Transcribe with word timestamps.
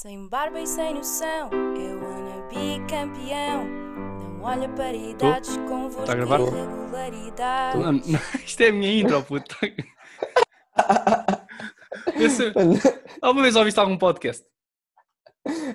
Sem 0.00 0.28
barba 0.28 0.58
e 0.60 0.66
sem 0.66 0.94
noção, 0.94 1.50
eu 1.76 2.02
wanna 2.02 2.48
be 2.48 2.78
campeão. 2.88 3.66
Não 3.66 4.40
olha 4.42 4.66
para 4.70 4.94
idades 4.94 5.54
convosco 5.68 6.06
Tá 6.06 6.12
a 6.12 6.14
gravar? 6.14 6.40
irregularidade. 6.40 7.76
Não, 7.78 7.92
não, 7.92 8.00
isto 8.42 8.60
é 8.62 8.68
a 8.68 8.72
minha 8.72 9.00
intro, 9.02 9.22
puto. 9.24 9.54
Esse- 12.16 12.50
alguma 13.20 13.42
vez 13.42 13.56
ouviste 13.56 13.78
algum 13.78 13.98
podcast? 13.98 14.42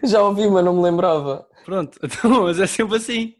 Já 0.03 0.23
ouvi, 0.23 0.49
mas 0.49 0.65
não 0.65 0.75
me 0.75 0.81
lembrava. 0.81 1.47
Pronto, 1.63 1.99
então, 2.01 2.45
mas 2.45 2.59
é 2.59 2.65
sempre 2.65 2.97
assim. 2.97 3.35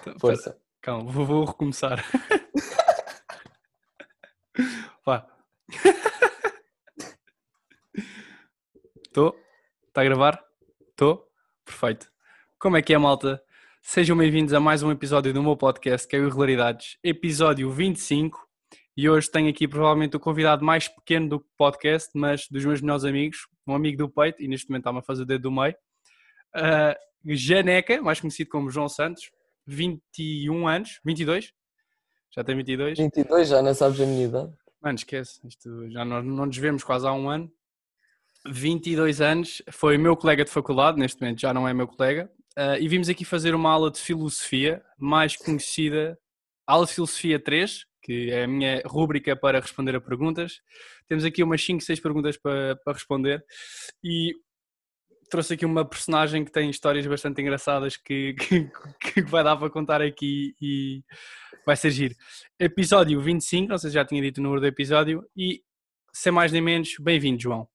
Então, 0.00 0.18
Força. 0.18 0.50
pera, 0.50 0.62
calma, 0.80 1.12
vou, 1.12 1.24
vou 1.24 1.44
recomeçar. 1.44 2.04
Vá. 5.06 5.28
Estou? 9.12 9.38
Está 9.88 10.00
a 10.00 10.04
gravar? 10.04 10.42
Estou? 10.88 11.28
Perfeito. 11.66 12.10
Como 12.58 12.78
é 12.78 12.80
que 12.80 12.94
é, 12.94 12.98
malta? 12.98 13.42
Sejam 13.82 14.16
bem-vindos 14.16 14.54
a 14.54 14.58
mais 14.58 14.82
um 14.82 14.90
episódio 14.90 15.34
do 15.34 15.42
meu 15.42 15.54
podcast, 15.54 16.08
que 16.08 16.16
é 16.16 16.18
o 16.18 16.22
Irregularidades, 16.22 16.96
episódio 17.04 17.70
25. 17.70 18.40
E 18.96 19.10
hoje 19.10 19.30
tenho 19.30 19.50
aqui 19.50 19.68
provavelmente 19.68 20.16
o 20.16 20.18
convidado 20.18 20.64
mais 20.64 20.88
pequeno 20.88 21.28
do 21.28 21.40
podcast, 21.58 22.08
mas 22.14 22.48
dos 22.50 22.64
meus 22.64 22.80
melhores 22.80 23.04
amigos, 23.04 23.46
um 23.66 23.74
amigo 23.74 23.98
do 23.98 24.08
peito, 24.08 24.42
e 24.42 24.48
neste 24.48 24.70
momento 24.70 24.84
está-me 24.84 25.00
a 25.00 25.02
fazer 25.02 25.24
o 25.24 25.26
dedo 25.26 25.42
do 25.42 25.52
meio. 25.52 25.74
Uh, 26.56 27.34
Janeca, 27.34 28.00
mais 28.00 28.18
conhecido 28.18 28.48
como 28.48 28.70
João 28.70 28.88
Santos, 28.88 29.30
21 29.66 30.66
anos, 30.66 31.00
22? 31.04 31.52
Já 32.34 32.42
tem 32.42 32.56
22? 32.56 32.96
22, 32.96 33.46
já 33.46 33.60
não 33.60 33.74
sabes 33.74 34.00
a 34.00 34.06
minha 34.06 34.24
idade. 34.24 34.54
Mano, 34.80 34.96
esquece, 34.96 35.38
isto 35.46 35.90
já 35.90 36.02
nós 36.02 36.24
não 36.24 36.46
nos 36.46 36.56
vemos 36.56 36.82
quase 36.82 37.06
há 37.06 37.12
um 37.12 37.28
ano. 37.28 37.52
22 38.46 39.20
anos, 39.20 39.62
foi 39.70 39.96
meu 39.96 40.16
colega 40.16 40.44
de 40.44 40.50
faculdade, 40.50 40.98
neste 40.98 41.20
momento 41.20 41.40
já 41.40 41.54
não 41.54 41.66
é 41.66 41.72
meu 41.72 41.86
colega, 41.86 42.30
ah, 42.56 42.78
e 42.78 42.88
vimos 42.88 43.08
aqui 43.08 43.24
fazer 43.24 43.54
uma 43.54 43.70
aula 43.70 43.90
de 43.90 43.98
filosofia, 43.98 44.82
mais 44.98 45.36
conhecida, 45.36 46.18
aula 46.66 46.86
de 46.86 46.92
filosofia 46.92 47.38
3, 47.38 47.84
que 48.02 48.30
é 48.30 48.44
a 48.44 48.48
minha 48.48 48.82
rúbrica 48.84 49.36
para 49.36 49.60
responder 49.60 49.94
a 49.94 50.00
perguntas. 50.00 50.60
Temos 51.08 51.24
aqui 51.24 51.42
umas 51.42 51.64
5, 51.64 51.82
6 51.82 52.00
perguntas 52.00 52.36
para, 52.36 52.76
para 52.84 52.92
responder, 52.92 53.44
e 54.04 54.34
trouxe 55.30 55.54
aqui 55.54 55.64
uma 55.64 55.88
personagem 55.88 56.44
que 56.44 56.52
tem 56.52 56.68
histórias 56.68 57.06
bastante 57.06 57.40
engraçadas 57.40 57.96
que, 57.96 58.34
que, 58.38 58.68
que 59.00 59.22
vai 59.22 59.42
dar 59.42 59.56
para 59.56 59.70
contar 59.70 60.02
aqui 60.02 60.54
e 60.60 61.02
vai 61.64 61.76
ser 61.76 61.90
giro. 61.90 62.14
Episódio 62.60 63.20
25, 63.20 63.68
não 63.68 63.78
sei 63.78 63.90
se 63.90 63.94
já 63.94 64.04
tinha 64.04 64.20
dito 64.20 64.38
o 64.38 64.42
número 64.42 64.60
do 64.60 64.66
episódio, 64.66 65.24
e 65.36 65.62
sem 66.12 66.30
mais 66.32 66.52
nem 66.52 66.60
menos, 66.60 66.96
bem-vindo, 67.00 67.40
João. 67.40 67.66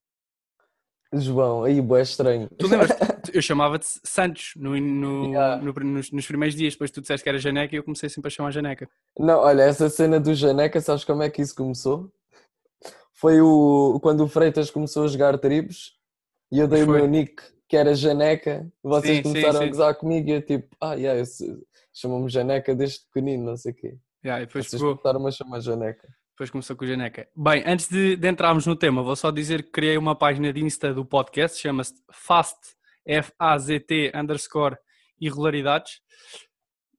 João, 1.14 1.64
aí, 1.64 1.80
boé 1.80 2.02
estranho. 2.02 2.48
Tu 2.58 2.66
lembras? 2.66 2.90
Eu 3.32 3.42
chamava-te 3.42 3.86
Santos 4.04 4.52
no, 4.56 4.78
no- 4.78 5.26
Yeah. 5.30 5.62
no- 5.62 5.72
nos, 5.72 6.10
nos 6.10 6.26
primeiros 6.26 6.54
dias, 6.56 6.74
depois 6.74 6.90
tu 6.90 7.00
disseste 7.00 7.22
que 7.22 7.28
era 7.28 7.38
Janeca 7.38 7.74
e 7.74 7.78
eu 7.78 7.84
comecei 7.84 8.08
sempre 8.08 8.28
a 8.28 8.30
chamar 8.30 8.50
Janeca. 8.52 8.88
Não, 9.18 9.38
olha, 9.40 9.62
essa 9.62 9.90
cena 9.90 10.18
do 10.18 10.34
Janeca, 10.34 10.80
sabes 10.80 11.04
como 11.04 11.22
é 11.22 11.28
que 11.28 11.42
isso 11.42 11.54
começou? 11.54 12.10
Foi 13.12 13.38
o, 13.40 13.98
quando 14.02 14.24
o 14.24 14.28
Freitas 14.28 14.70
começou 14.70 15.04
a 15.04 15.08
jogar 15.08 15.36
tribos 15.38 15.92
e 16.50 16.58
eu 16.58 16.66
dei 16.68 16.84
Foi. 16.84 16.94
o 16.94 16.98
meu 17.00 17.06
nick, 17.06 17.42
que 17.68 17.76
era 17.76 17.94
Janeca, 17.94 18.66
vocês 18.82 19.18
Sim, 19.18 19.22
sim, 19.24 19.28
começaram 19.30 19.58
sim. 19.58 19.64
a 19.64 19.68
gozar 19.68 19.94
comigo 19.96 20.28
e 20.28 20.32
eu 20.32 20.42
tipo, 20.42 20.74
ah, 20.80 20.94
yeah, 20.94 21.22
chamam-me 21.92 22.30
Janeca 22.30 22.74
desde 22.74 23.00
pequenino, 23.12 23.44
não 23.44 23.56
sei 23.58 23.72
o 23.72 23.74
quê. 23.74 23.98
Yeah, 24.24 24.42
e 24.42 24.46
depois, 24.46 24.66
Vocês 24.68 24.80
pegou, 24.80 24.96
começaram 24.96 25.26
a 25.26 25.30
chamar 25.30 25.60
Janeca. 25.60 26.08
Depois 26.38 26.50
começou 26.50 26.76
com 26.76 26.84
o 26.84 26.86
Janeca. 26.86 27.26
Bem, 27.34 27.64
antes 27.66 27.88
de, 27.88 28.14
de 28.14 28.28
entrarmos 28.28 28.64
no 28.64 28.76
tema, 28.76 29.02
vou 29.02 29.16
só 29.16 29.28
dizer 29.32 29.64
que 29.64 29.72
criei 29.72 29.98
uma 29.98 30.14
página 30.14 30.52
de 30.52 30.62
Insta 30.62 30.94
do 30.94 31.04
podcast, 31.04 31.60
chama-se 31.60 31.94
Fast, 32.12 32.56
F-A-Z-T, 33.04 34.12
underscore, 34.14 34.76
irregularidades. 35.20 36.00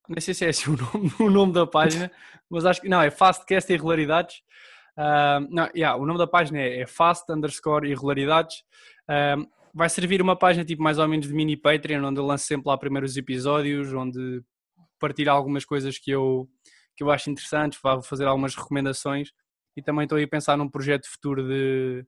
Nem 0.06 0.20
sei 0.20 0.34
se 0.34 0.44
é 0.44 0.50
assim 0.50 0.70
o 0.70 0.76
nome, 0.92 1.12
o 1.18 1.30
nome 1.30 1.54
da 1.54 1.66
página, 1.66 2.12
mas 2.50 2.66
acho 2.66 2.82
que 2.82 2.88
não, 2.90 3.00
é 3.00 3.10
Fastcast 3.10 3.72
Irregularidades. 3.72 4.42
Ah, 4.94 5.40
não, 5.48 5.70
yeah, 5.74 5.96
o 5.96 6.04
nome 6.04 6.18
da 6.18 6.26
página 6.26 6.58
é, 6.58 6.82
é 6.82 6.86
Fast 6.86 7.32
underscore 7.32 7.86
Irregularidades. 7.86 8.62
Ah, 9.08 9.36
vai 9.72 9.88
servir 9.88 10.20
uma 10.20 10.36
página 10.36 10.66
tipo 10.66 10.82
mais 10.82 10.98
ou 10.98 11.08
menos 11.08 11.26
de 11.26 11.32
mini 11.32 11.56
Patreon, 11.56 12.04
onde 12.04 12.20
eu 12.20 12.26
lanço 12.26 12.44
sempre 12.44 12.68
lá 12.68 12.76
primeiro 12.76 13.06
os 13.06 13.16
episódios, 13.16 13.90
onde 13.94 14.42
partilho 14.98 15.32
algumas 15.32 15.64
coisas 15.64 15.98
que 15.98 16.10
eu, 16.10 16.46
que 17.00 17.04
eu 17.04 17.10
acho 17.10 17.30
interessantes, 17.30 17.78
vou 17.82 18.02
fazer 18.02 18.26
algumas 18.26 18.54
recomendações 18.54 19.30
e 19.74 19.80
também 19.80 20.02
estou 20.04 20.18
aí 20.18 20.24
a 20.24 20.28
pensar 20.28 20.54
num 20.58 20.68
projeto 20.68 21.08
futuro 21.08 21.48
de 21.48 22.04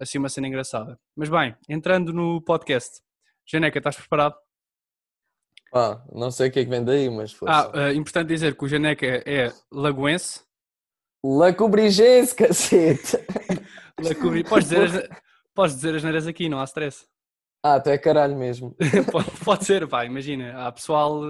assim 0.00 0.18
uma 0.18 0.28
cena 0.28 0.48
engraçada. 0.48 0.98
Mas 1.14 1.28
bem, 1.28 1.54
entrando 1.68 2.12
no 2.12 2.42
podcast, 2.42 3.00
Janeca, 3.46 3.78
estás 3.78 3.94
preparado? 3.94 4.34
Pá, 5.70 6.04
não 6.12 6.32
sei 6.32 6.48
o 6.48 6.52
que 6.52 6.58
é 6.58 6.64
que 6.64 6.70
vem 6.70 6.84
daí, 6.84 7.08
mas 7.08 7.32
foi. 7.32 7.48
Ah, 7.48 7.70
eh, 7.74 7.94
importante 7.94 8.26
dizer 8.26 8.56
que 8.56 8.64
o 8.64 8.68
Janeca 8.68 9.06
é 9.06 9.52
lagoense. 9.70 10.42
La 11.24 11.52
Cobrigense, 11.52 12.34
cacete! 12.34 13.16
Lacubri- 14.02 14.42
Podes 14.42 14.68
dizer, 14.68 14.82
as, 15.12 15.20
podes 15.54 15.76
dizer 15.76 15.94
as 15.94 16.02
neiras 16.02 16.26
aqui, 16.26 16.48
não 16.48 16.60
há 16.60 16.64
stress. 16.64 17.06
Ah, 17.62 17.80
tu 17.80 17.88
é 17.88 17.96
caralho 17.96 18.36
mesmo. 18.36 18.76
pode, 19.12 19.30
pode 19.44 19.64
ser, 19.64 19.86
pá, 19.88 20.04
imagina. 20.04 20.66
Há 20.66 20.72
pessoal, 20.72 21.22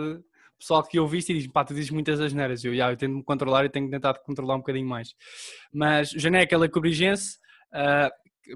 pessoal 0.64 0.82
que 0.82 0.98
eu 0.98 1.06
viste 1.06 1.30
e 1.30 1.38
diz, 1.38 1.46
pá, 1.46 1.62
tu 1.62 1.74
dizes 1.74 1.90
muitas 1.90 2.18
asneiras. 2.18 2.64
Eu, 2.64 2.74
já, 2.74 2.90
eu 2.90 2.96
tento 2.96 3.16
me 3.16 3.22
controlar 3.22 3.66
e 3.66 3.68
tenho 3.68 3.90
tentado 3.90 4.18
controlar 4.24 4.54
um 4.54 4.58
bocadinho 4.58 4.88
mais. 4.88 5.14
Mas 5.70 6.10
Janeca 6.10 6.56
Lacobrigense, 6.56 7.38
ah, 7.70 8.10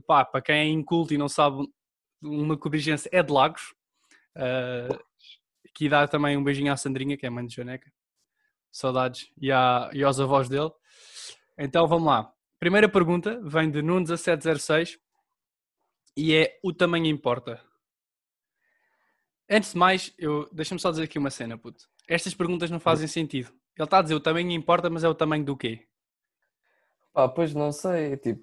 pá, 0.06 0.24
para 0.24 0.41
quem 0.41 0.56
é 0.56 0.64
inculto 0.64 1.12
e 1.12 1.19
não 1.19 1.28
sabe, 1.28 1.66
uma 2.22 2.54
Lacobrigense 2.54 3.08
é 3.12 3.22
de 3.22 3.30
Lagos. 3.30 3.74
Ah, 4.34 4.98
que 5.74 5.88
dá 5.88 6.08
também 6.08 6.36
um 6.36 6.42
beijinho 6.42 6.72
à 6.72 6.76
Sandrinha, 6.76 7.16
que 7.16 7.26
é 7.26 7.30
mãe 7.30 7.46
de 7.46 7.54
Janeca. 7.54 7.92
Saudades. 8.72 9.30
E, 9.40 9.52
à, 9.52 9.90
e 9.92 10.02
aos 10.02 10.19
avós 10.19 10.48
dele. 10.48 10.70
Então 11.58 11.86
vamos 11.86 12.06
lá. 12.06 12.32
Primeira 12.58 12.88
pergunta 12.88 13.40
vem 13.44 13.70
de 13.70 13.80
Nuno1706 13.80 14.98
e 16.16 16.34
é 16.34 16.58
o 16.64 16.72
tamanho 16.72 17.06
importa. 17.06 17.62
Antes 19.48 19.72
de 19.72 19.78
mais, 19.78 20.12
eu 20.19 20.48
deixa-me 20.52 20.80
só 20.80 20.90
dizer 20.90 21.04
aqui 21.04 21.19
uma 21.19 21.30
cena, 21.30 21.56
puto. 21.56 21.84
Estas 22.08 22.34
perguntas 22.34 22.70
não 22.70 22.80
fazem 22.80 23.06
sentido. 23.06 23.50
Ele 23.76 23.84
está 23.84 23.98
a 23.98 24.02
dizer 24.02 24.14
o 24.14 24.20
tamanho 24.20 24.50
importa, 24.52 24.88
mas 24.91 25.04
é 25.04 25.08
o 25.08 25.14
tamanho 25.14 25.44
do 25.44 25.56
quê? 25.56 25.86
Pá, 27.12 27.28
pois 27.28 27.54
não 27.54 27.70
sei, 27.70 28.16
tipo. 28.16 28.42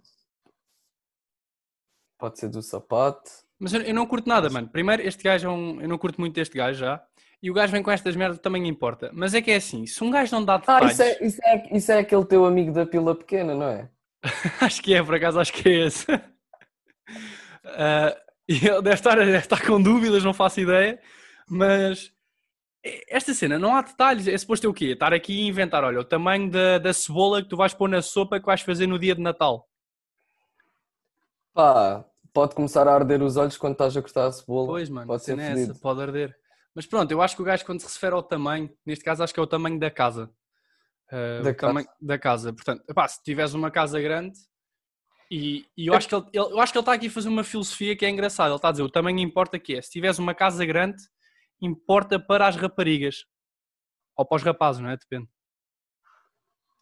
Pode 2.17 2.39
ser 2.39 2.49
do 2.49 2.61
sapato. 2.61 3.29
Mas 3.59 3.73
eu, 3.73 3.81
eu 3.81 3.93
não 3.93 4.05
curto 4.05 4.27
nada, 4.29 4.49
mano. 4.49 4.69
Primeiro, 4.69 5.01
este 5.01 5.23
gajo 5.23 5.47
é 5.47 5.51
um. 5.51 5.81
Eu 5.81 5.87
não 5.89 5.97
curto 5.97 6.19
muito 6.21 6.37
este 6.39 6.55
gajo 6.57 6.79
já. 6.79 7.03
E 7.41 7.51
o 7.51 7.53
gajo 7.53 7.71
vem 7.71 7.83
com 7.83 7.91
estas 7.91 8.15
merdas, 8.15 8.39
tamanho 8.39 8.65
importa. 8.65 9.11
Mas 9.13 9.33
é 9.33 9.41
que 9.41 9.51
é 9.51 9.55
assim, 9.57 9.85
se 9.85 10.03
um 10.03 10.09
gajo 10.09 10.33
não 10.33 10.43
dá 10.45 10.55
Ah, 10.55 10.57
detalhes. 10.57 10.91
isso 10.93 11.03
é, 11.03 11.25
isso, 11.25 11.41
é, 11.43 11.77
isso 11.77 11.91
é 11.91 11.99
aquele 11.99 12.25
teu 12.25 12.45
amigo 12.45 12.71
da 12.71 12.85
pila 12.85 13.13
pequena, 13.13 13.53
não 13.53 13.67
é? 13.69 13.89
acho 14.61 14.81
que 14.81 14.93
é, 14.95 15.03
por 15.03 15.15
acaso, 15.15 15.39
acho 15.39 15.53
que 15.53 15.67
é 15.69 15.85
esse. 15.87 16.05
Ah, 17.67 18.15
e 18.47 18.53
ele 18.67 18.81
deve 18.83 18.93
estar, 18.93 19.15
deve 19.15 19.37
estar 19.37 19.59
com 19.65 19.81
dúvidas, 19.81 20.23
não 20.23 20.33
faço 20.35 20.59
ideia. 20.61 21.01
Mas 21.49 22.11
esta 23.07 23.33
cena, 23.33 23.57
não 23.57 23.75
há 23.75 23.81
detalhes. 23.81 24.27
É 24.27 24.37
suposto 24.37 24.63
ter 24.63 24.67
o 24.67 24.73
quê? 24.73 24.85
Estar 24.91 25.13
aqui 25.13 25.33
e 25.33 25.47
inventar, 25.47 25.83
olha, 25.83 25.99
o 25.99 26.03
tamanho 26.03 26.49
da, 26.51 26.77
da 26.77 26.93
cebola 26.93 27.41
que 27.41 27.49
tu 27.49 27.57
vais 27.57 27.73
pôr 27.73 27.87
na 27.89 28.01
sopa 28.01 28.39
que 28.39 28.45
vais 28.45 28.61
fazer 28.61 28.87
no 28.87 28.99
dia 28.99 29.15
de 29.15 29.21
Natal. 29.21 29.67
Pá, 31.53 32.05
pode 32.33 32.53
começar 32.55 32.87
a 32.87 32.93
arder 32.93 33.21
os 33.21 33.37
olhos 33.37 33.57
quando 33.57 33.73
estás 33.73 33.95
a 33.95 34.01
cortar 34.01 34.27
a 34.27 34.31
cebola. 34.31 34.67
Pois, 34.67 34.89
mano, 34.89 35.07
pode 35.07 35.23
ser 35.23 35.31
cena 35.31 35.43
é 35.43 35.51
essa, 35.51 35.75
pode 35.75 36.01
arder. 36.01 36.35
Mas 36.73 36.85
pronto, 36.85 37.09
eu 37.11 37.21
acho 37.21 37.35
que 37.35 37.41
o 37.41 37.45
gajo, 37.45 37.65
quando 37.65 37.79
se 37.79 37.87
refere 37.87 38.13
ao 38.15 38.23
tamanho, 38.23 38.69
neste 38.85 39.03
caso, 39.05 39.23
acho 39.23 39.33
que 39.33 39.39
é 39.39 39.43
o 39.43 39.47
tamanho 39.47 39.79
da 39.79 39.89
casa. 39.89 40.29
Ah, 41.09 41.41
Da 41.43 41.53
tamanho 41.53 41.87
da 42.01 42.19
casa. 42.19 42.51
Portanto, 42.51 42.83
epá, 42.89 43.07
se 43.07 43.23
tiveres 43.23 43.53
uma 43.53 43.71
casa 43.71 43.99
grande, 44.01 44.37
e, 45.31 45.65
e 45.77 45.87
eu, 45.87 45.93
acho 45.95 46.07
que 46.09 46.15
ele, 46.15 46.25
ele- 46.33 46.51
eu 46.53 46.59
acho 46.59 46.71
que 46.71 46.77
ele 46.77 46.81
está 46.83 46.93
aqui 46.93 47.07
a 47.07 47.11
fazer 47.11 47.29
uma 47.29 47.43
filosofia 47.43 47.95
que 47.95 48.05
é 48.05 48.09
engraçada. 48.09 48.49
Ele 48.49 48.57
está 48.57 48.67
a 48.67 48.71
dizer: 48.71 48.83
o 48.83 48.89
tamanho 48.89 49.19
importa 49.19 49.57
que 49.57 49.75
é. 49.75 49.81
Se 49.81 49.89
tiveres 49.91 50.19
uma 50.19 50.35
casa 50.35 50.65
grande, 50.65 50.97
importa 51.61 52.19
para 52.19 52.47
as 52.47 52.55
raparigas. 52.55 53.25
Ou 54.15 54.25
para 54.25 54.37
os 54.37 54.43
rapazes, 54.43 54.81
não 54.81 54.89
é? 54.89 54.97
Depende. 54.97 55.27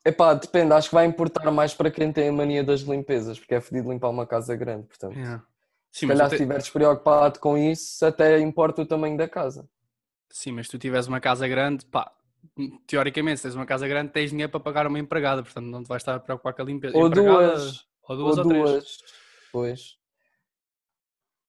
Epá, 0.06 0.34
depende, 0.34 0.74
acho 0.74 0.90
que 0.90 0.96
vai 0.96 1.06
importar 1.06 1.50
mais 1.50 1.74
para 1.74 1.90
quem 1.90 2.12
tem 2.12 2.28
a 2.28 2.32
mania 2.32 2.64
das 2.64 2.82
limpezas, 2.82 3.40
porque 3.40 3.56
é 3.56 3.62
fedido 3.62 3.90
limpar 3.90 4.10
uma 4.10 4.28
casa 4.28 4.54
grande, 4.56 4.86
portanto. 4.86 5.16
Yeah. 5.16 5.46
Se 5.90 6.02
Sim, 6.02 6.06
mas 6.08 6.18
calhar 6.18 6.30
se 6.30 6.36
estiveres 6.36 6.70
preocupado 6.70 7.40
com 7.40 7.58
isso, 7.58 8.06
até 8.06 8.40
importa 8.40 8.82
o 8.82 8.86
tamanho 8.86 9.16
da 9.16 9.30
casa. 9.30 9.70
Sim, 10.30 10.54
mas 10.54 10.66
se 10.66 10.72
tu 10.72 10.80
tiveres 10.80 11.08
uma 11.08 11.22
casa 11.22 11.48
grande, 11.48 11.86
pá, 11.86 12.12
teoricamente, 12.86 13.38
se 13.38 13.44
tens 13.44 13.56
uma 13.56 13.66
casa 13.66 13.88
grande, 13.88 14.12
tens 14.12 14.32
dinheiro 14.32 14.52
para 14.52 14.60
pagar 14.60 14.88
uma 14.88 15.00
empregada, 15.00 15.42
portanto 15.42 15.66
não 15.66 15.84
te 15.84 15.88
vais 15.88 16.02
estar 16.02 16.16
a 16.16 16.20
preocupar 16.20 16.54
com 16.54 16.64
a 16.64 16.66
limpeza. 16.66 16.98
Ou 16.98 17.08
Empregada, 17.08 17.56
duas. 17.56 17.88
Ou 18.04 18.18
duas 18.18 18.38
ou, 18.38 18.44
ou 18.44 18.50
três. 18.50 18.70
duas. 18.70 18.98
Pois. 19.52 19.98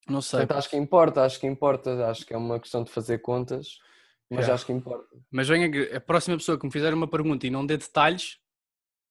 Não 0.08 0.20
sei. 0.20 0.40
Portanto, 0.40 0.58
acho 0.58 0.70
que 0.70 0.76
importa, 0.76 1.24
acho 1.24 1.40
que 1.40 1.46
importa, 1.46 2.06
acho 2.08 2.26
que 2.26 2.34
é 2.34 2.36
uma 2.36 2.60
questão 2.60 2.84
de 2.84 2.90
fazer 2.90 3.18
contas, 3.18 3.78
mas 4.30 4.40
Yeah. 4.40 4.54
acho 4.54 4.66
que 4.66 4.72
importa. 4.72 5.16
Mas 5.30 5.48
venha 5.48 5.96
a 5.96 6.00
próxima 6.00 6.36
pessoa 6.36 6.58
que 6.58 6.66
me 6.66 6.72
fizer 6.72 6.92
uma 6.92 7.08
pergunta 7.08 7.46
e 7.46 7.50
não 7.50 7.64
dê 7.64 7.76
detalhes, 7.76 8.38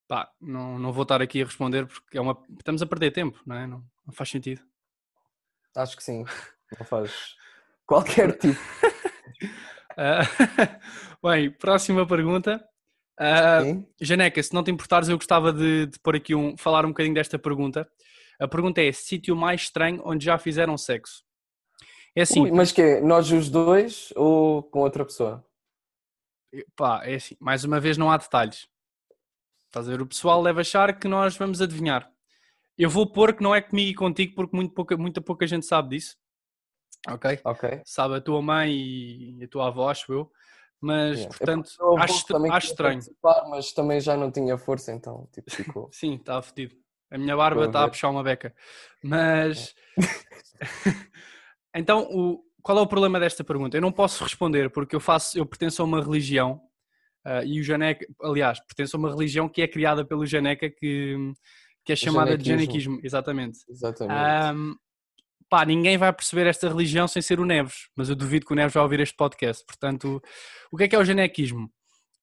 pá, 0.06 0.30
não, 0.40 0.78
não 0.78 0.92
vou 0.92 1.02
estar 1.02 1.20
aqui 1.22 1.42
a 1.42 1.44
responder 1.44 1.86
porque 1.86 2.18
é 2.18 2.20
uma, 2.20 2.40
estamos 2.58 2.82
a 2.82 2.86
perder 2.86 3.10
tempo, 3.10 3.40
não 3.46 3.56
é? 3.56 3.66
Não, 3.66 3.84
não 4.06 4.12
faz 4.12 4.30
sentido. 4.30 4.62
Acho 5.76 5.96
que 5.96 6.04
sim. 6.04 6.24
Não 6.78 6.86
faz 6.86 7.34
qualquer 7.86 8.32
tipo. 8.38 8.60
Ah, 9.96 10.20
bem, 11.22 11.50
próxima 11.50 12.06
pergunta. 12.06 12.64
Sim? 13.62 13.86
Janeca, 14.00 14.42
se 14.42 14.52
não 14.52 14.64
te 14.64 14.70
importares, 14.70 15.08
eu 15.08 15.16
gostava 15.16 15.52
de, 15.52 15.86
de 15.86 15.98
pôr 16.00 16.16
aqui 16.16 16.34
um, 16.34 16.56
falar 16.56 16.84
um 16.84 16.88
bocadinho 16.88 17.14
desta 17.14 17.38
pergunta. 17.38 17.88
A 18.40 18.48
pergunta 18.48 18.80
é: 18.80 18.90
sítio 18.92 19.36
mais 19.36 19.62
estranho 19.62 20.02
onde 20.04 20.24
já 20.24 20.38
fizeram 20.38 20.76
sexo? 20.76 21.24
É 22.16 22.22
assim, 22.22 22.42
Ui, 22.42 22.52
mas 22.52 22.70
que 22.70 22.80
é? 22.80 23.00
Nós 23.00 23.30
os 23.32 23.48
dois 23.48 24.12
ou 24.14 24.62
com 24.62 24.80
outra 24.80 25.04
pessoa? 25.04 25.44
pá, 26.76 27.02
é 27.04 27.16
assim, 27.16 27.36
mais 27.40 27.64
uma 27.64 27.80
vez 27.80 27.98
não 27.98 28.10
há 28.10 28.16
detalhes. 28.16 28.68
Estás 29.66 29.88
a 29.88 29.90
ver? 29.90 30.00
O 30.00 30.06
pessoal 30.06 30.40
deve 30.42 30.60
achar 30.60 30.96
que 30.96 31.08
nós 31.08 31.36
vamos 31.36 31.60
adivinhar. 31.60 32.08
Eu 32.78 32.88
vou 32.88 33.10
pôr 33.10 33.34
que 33.34 33.42
não 33.42 33.52
é 33.54 33.60
comigo 33.60 33.90
e 33.90 33.94
contigo 33.94 34.34
porque 34.36 34.54
muito 34.54 34.72
pouca, 34.72 34.96
muita 34.96 35.20
pouca 35.20 35.46
gente 35.48 35.66
sabe 35.66 35.96
disso. 35.96 36.16
Ok? 37.08 37.40
Ok. 37.44 37.82
Sabe 37.84 38.16
a 38.16 38.20
tua 38.20 38.40
mãe 38.40 38.72
e 38.72 39.44
a 39.44 39.48
tua 39.48 39.66
avó, 39.66 39.88
acho 39.88 40.12
eu. 40.12 40.30
Mas, 40.80 41.18
Yeah. 41.18 41.36
portanto, 41.36 41.70
Eu, 41.80 41.86
eu 41.86 41.98
acho, 41.98 42.24
acho 42.52 42.66
estranho. 42.68 43.00
Mas 43.48 43.72
também 43.72 44.00
já 44.00 44.16
não 44.16 44.30
tinha 44.30 44.56
força, 44.58 44.92
então 44.92 45.28
tipo, 45.32 45.50
ficou. 45.76 45.88
Sim, 45.92 46.14
está 46.16 46.40
fedido. 46.42 46.76
A 47.14 47.18
minha 47.18 47.36
barba 47.36 47.66
está 47.66 47.84
a 47.84 47.88
puxar 47.88 48.10
uma 48.10 48.24
beca. 48.24 48.52
Mas. 49.00 49.72
então, 51.72 52.08
o- 52.10 52.42
qual 52.60 52.78
é 52.78 52.80
o 52.80 52.86
problema 52.86 53.20
desta 53.20 53.44
pergunta? 53.44 53.76
Eu 53.76 53.80
não 53.80 53.92
posso 53.92 54.24
responder 54.24 54.68
porque 54.70 54.96
eu 54.96 55.00
faço, 55.00 55.38
eu 55.38 55.46
pertenço 55.46 55.80
a 55.80 55.84
uma 55.84 56.02
religião 56.02 56.60
ah, 57.24 57.44
e 57.44 57.60
o 57.60 57.62
Janeca, 57.62 58.04
aliás, 58.20 58.58
pertenço 58.60 58.96
a 58.96 58.98
uma 58.98 59.10
religião 59.10 59.48
que 59.48 59.62
é 59.62 59.68
criada 59.68 60.04
pelo 60.04 60.26
Janeca 60.26 60.68
que, 60.68 61.16
que 61.84 61.92
é 61.92 61.96
chamada 61.96 62.36
de 62.36 62.48
janequismo. 62.48 62.98
exatamente. 63.02 63.58
Exatamente. 63.68 64.18
Ahm, 64.18 64.74
pá, 65.48 65.64
ninguém 65.64 65.96
vai 65.96 66.12
perceber 66.12 66.46
esta 66.46 66.68
religião 66.68 67.06
sem 67.06 67.22
ser 67.22 67.38
o 67.38 67.44
Neves, 67.44 67.88
mas 67.94 68.08
eu 68.08 68.16
duvido 68.16 68.44
que 68.46 68.52
o 68.52 68.56
Neves 68.56 68.74
vai 68.74 68.82
ouvir 68.82 68.98
este 69.00 69.14
podcast. 69.14 69.64
Portanto, 69.64 70.20
o 70.72 70.76
que 70.76 70.84
é 70.84 70.88
que 70.88 70.96
é 70.96 70.98
o 70.98 71.04
janequismo? 71.04 71.70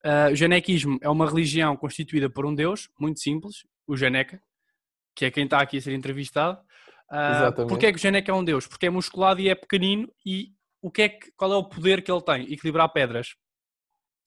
Ah, 0.04 0.30
o 0.32 0.36
janequismo 0.36 0.98
é 1.02 1.10
uma 1.10 1.30
religião 1.30 1.78
constituída 1.78 2.30
por 2.30 2.46
um 2.46 2.54
deus, 2.54 2.90
muito 3.00 3.20
simples, 3.22 3.64
o 3.88 3.96
Janeca, 3.96 4.42
que 5.16 5.26
é 5.26 5.32
quem 5.32 5.46
está 5.46 5.62
aqui 5.62 5.78
a 5.78 5.82
ser 5.82 5.94
entrevistado. 5.94 6.60
Exatamente. 7.12 7.70
Porquê 7.70 7.88
é 7.88 7.92
que 7.92 7.98
o 7.98 8.02
Janeca 8.02 8.32
é 8.32 8.36
um 8.36 8.44
deus? 8.44 8.66
Porque 8.66 8.86
é 8.86 8.90
musculado 8.90 9.42
e 9.42 9.50
é 9.50 9.56
pequenino 9.56 10.12
e 10.26 10.54
o 10.82 10.90
que 10.90 11.02
é 11.04 11.10
que, 11.10 11.32
qual 11.34 11.52
é 11.52 11.56
o 11.56 11.68
poder 11.68 12.02
que 12.02 12.12
ele 12.12 12.22
tem? 12.22 12.52
Equilibrar 12.52 12.92
pedras, 12.92 13.36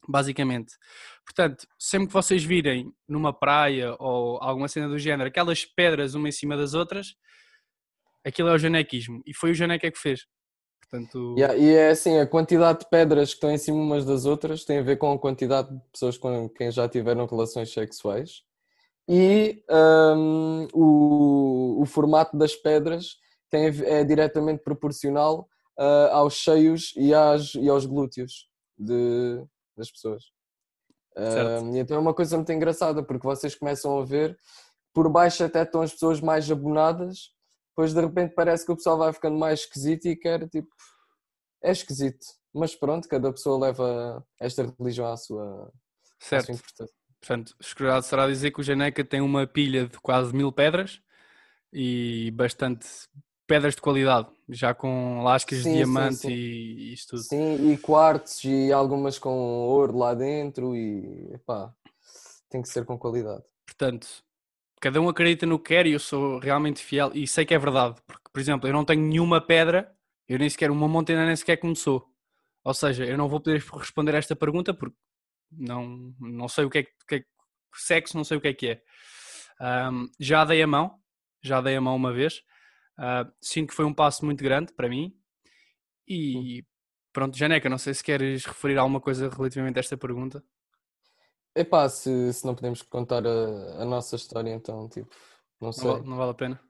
basicamente. 0.08 0.74
Portanto, 1.24 1.66
sempre 1.78 2.08
que 2.08 2.12
vocês 2.12 2.44
virem 2.44 2.92
numa 3.08 3.32
praia 3.32 3.96
ou 3.98 4.38
alguma 4.42 4.68
cena 4.68 4.88
do 4.88 4.98
género, 4.98 5.28
aquelas 5.28 5.64
pedras 5.64 6.14
uma 6.14 6.28
em 6.28 6.32
cima 6.32 6.56
das 6.56 6.74
outras, 6.74 7.14
aquilo 8.24 8.50
é 8.50 8.52
o 8.52 8.58
janequismo. 8.58 9.22
E 9.26 9.34
foi 9.34 9.50
o 9.50 9.54
Janeca 9.54 9.90
que 9.90 9.98
fez. 9.98 10.26
Portanto, 10.82 11.34
Yeah, 11.36 11.56
e 11.56 11.74
é 11.74 11.88
assim, 11.88 12.18
a 12.18 12.26
quantidade 12.26 12.80
de 12.80 12.90
pedras 12.90 13.30
que 13.30 13.36
estão 13.36 13.50
em 13.50 13.58
cima 13.58 13.78
umas 13.78 14.04
das 14.04 14.26
outras 14.26 14.64
tem 14.64 14.78
a 14.78 14.82
ver 14.82 14.96
com 14.96 15.10
a 15.12 15.18
quantidade 15.18 15.74
de 15.74 15.80
pessoas 15.90 16.18
com 16.18 16.48
quem 16.50 16.70
já 16.70 16.86
tiveram 16.86 17.26
relações 17.26 17.72
sexuais 17.72 18.44
e 19.08 19.62
hum, 20.16 20.68
o, 20.72 21.82
o 21.82 21.86
formato 21.86 22.36
das 22.36 22.54
pedras 22.54 23.16
tem, 23.50 23.66
é 23.66 24.02
diretamente 24.04 24.62
proporcional 24.62 25.46
ah, 25.78 26.10
aos 26.12 26.42
seios 26.42 26.92
e, 26.96 27.12
às, 27.14 27.54
e 27.54 27.68
aos 27.68 27.86
glúteos 27.86 28.48
de, 28.78 29.44
das 29.76 29.90
pessoas. 29.90 30.24
E 31.74 31.78
então 31.78 31.96
é 31.96 32.00
uma 32.00 32.14
coisa 32.14 32.36
muito 32.36 32.50
engraçada 32.52 33.02
porque 33.02 33.26
vocês 33.26 33.54
começam 33.54 33.98
a 34.00 34.04
ver 34.04 34.36
por 34.92 35.08
baixo 35.08 35.44
até 35.44 35.62
estão 35.62 35.82
as 35.82 35.92
pessoas 35.92 36.20
mais 36.20 36.50
abonadas 36.50 37.34
depois 37.74 37.92
de 37.92 38.00
repente 38.00 38.34
parece 38.34 38.64
que 38.64 38.70
o 38.70 38.76
pessoal 38.76 38.96
vai 38.96 39.12
ficando 39.12 39.36
mais 39.36 39.60
esquisito 39.60 40.06
e 40.06 40.14
quer 40.14 40.48
tipo. 40.48 40.72
É 41.60 41.72
esquisito. 41.72 42.24
Mas 42.54 42.76
pronto, 42.76 43.08
cada 43.08 43.32
pessoa 43.32 43.66
leva 43.66 44.24
esta 44.40 44.72
religião 44.78 45.08
à 45.08 45.16
sua, 45.16 45.66
à 45.66 46.24
certo. 46.24 46.46
sua 46.46 46.54
interpretação. 46.54 46.96
Portanto, 47.24 47.56
escusado 47.58 48.04
será 48.04 48.26
dizer 48.26 48.50
que 48.50 48.60
o 48.60 48.62
Janeca 48.62 49.02
tem 49.02 49.22
uma 49.22 49.46
pilha 49.46 49.86
de 49.86 49.98
quase 49.98 50.34
mil 50.34 50.52
pedras 50.52 51.00
e 51.72 52.30
bastante 52.32 52.86
pedras 53.46 53.74
de 53.74 53.80
qualidade, 53.80 54.28
já 54.46 54.74
com 54.74 55.22
lascas 55.22 55.58
Sim, 55.58 55.64
de 55.64 55.70
sim, 55.70 55.76
diamante 55.76 56.16
sim. 56.18 56.30
e 56.30 56.92
isso 56.92 57.08
tudo. 57.08 57.22
Sim, 57.22 57.72
e 57.72 57.78
quartos 57.78 58.44
e 58.44 58.70
algumas 58.70 59.18
com 59.18 59.30
ouro 59.30 59.96
lá 59.96 60.12
dentro 60.12 60.76
e 60.76 61.34
pá, 61.46 61.72
tem 62.50 62.60
que 62.60 62.68
ser 62.68 62.84
com 62.84 62.98
qualidade. 62.98 63.42
Portanto, 63.64 64.06
cada 64.78 65.00
um 65.00 65.08
acredita 65.08 65.46
no 65.46 65.58
que 65.58 65.68
quer 65.68 65.86
e 65.86 65.92
eu 65.92 66.00
sou 66.00 66.38
realmente 66.38 66.84
fiel 66.84 67.10
e 67.14 67.26
sei 67.26 67.46
que 67.46 67.54
é 67.54 67.58
verdade, 67.58 68.02
porque, 68.06 68.28
por 68.30 68.38
exemplo, 68.38 68.68
eu 68.68 68.72
não 68.74 68.84
tenho 68.84 69.00
nenhuma 69.00 69.40
pedra, 69.40 69.90
eu 70.28 70.38
nem 70.38 70.50
sequer, 70.50 70.70
uma 70.70 70.86
montanha 70.86 71.24
nem 71.24 71.36
sequer 71.36 71.56
começou. 71.56 72.06
Ou 72.62 72.74
seja, 72.74 73.06
eu 73.06 73.16
não 73.16 73.30
vou 73.30 73.40
poder 73.40 73.64
responder 73.72 74.14
a 74.14 74.18
esta 74.18 74.36
pergunta 74.36 74.74
porque 74.74 74.96
não, 75.50 76.14
não 76.20 76.48
sei 76.48 76.64
o 76.64 76.70
que 76.70 76.78
é 76.78 76.82
que, 76.82 77.14
é 77.16 77.24
sexo, 77.74 78.16
não 78.16 78.24
sei 78.24 78.36
o 78.36 78.40
que 78.40 78.48
é 78.48 78.54
que 78.54 78.68
é. 78.68 78.82
Ahm, 79.60 80.06
já 80.20 80.44
dei 80.44 80.62
a 80.62 80.66
mão, 80.66 80.98
já 81.42 81.60
dei 81.60 81.76
a 81.76 81.80
mão 81.80 81.96
uma 81.96 82.12
vez, 82.12 82.42
Ah, 82.96 83.28
sinto 83.40 83.70
que 83.70 83.74
foi 83.74 83.84
um 83.84 83.92
passo 83.94 84.24
muito 84.24 84.42
grande 84.44 84.72
para 84.72 84.88
mim 84.88 85.12
e 86.06 86.64
pronto, 87.12 87.36
Janeca, 87.36 87.68
não 87.68 87.78
sei 87.78 87.92
se 87.94 88.04
queres 88.04 88.44
referir 88.44 88.78
alguma 88.78 89.00
coisa 89.00 89.28
relativamente 89.28 89.76
a 89.78 89.80
esta 89.80 89.96
pergunta. 89.96 90.44
Epá, 91.56 91.88
se, 91.88 92.32
se 92.32 92.44
não 92.46 92.54
podemos 92.54 92.82
contar 92.82 93.24
a, 93.26 93.82
a 93.82 93.84
nossa 93.84 94.16
história, 94.16 94.50
então, 94.52 94.88
tipo, 94.88 95.08
não 95.60 95.68
Não, 95.68 95.72
sei. 95.72 95.84
vale- 95.86 96.04
não 96.08 96.16
vale 96.16 96.30
a 96.30 96.34
pena. 96.34 96.60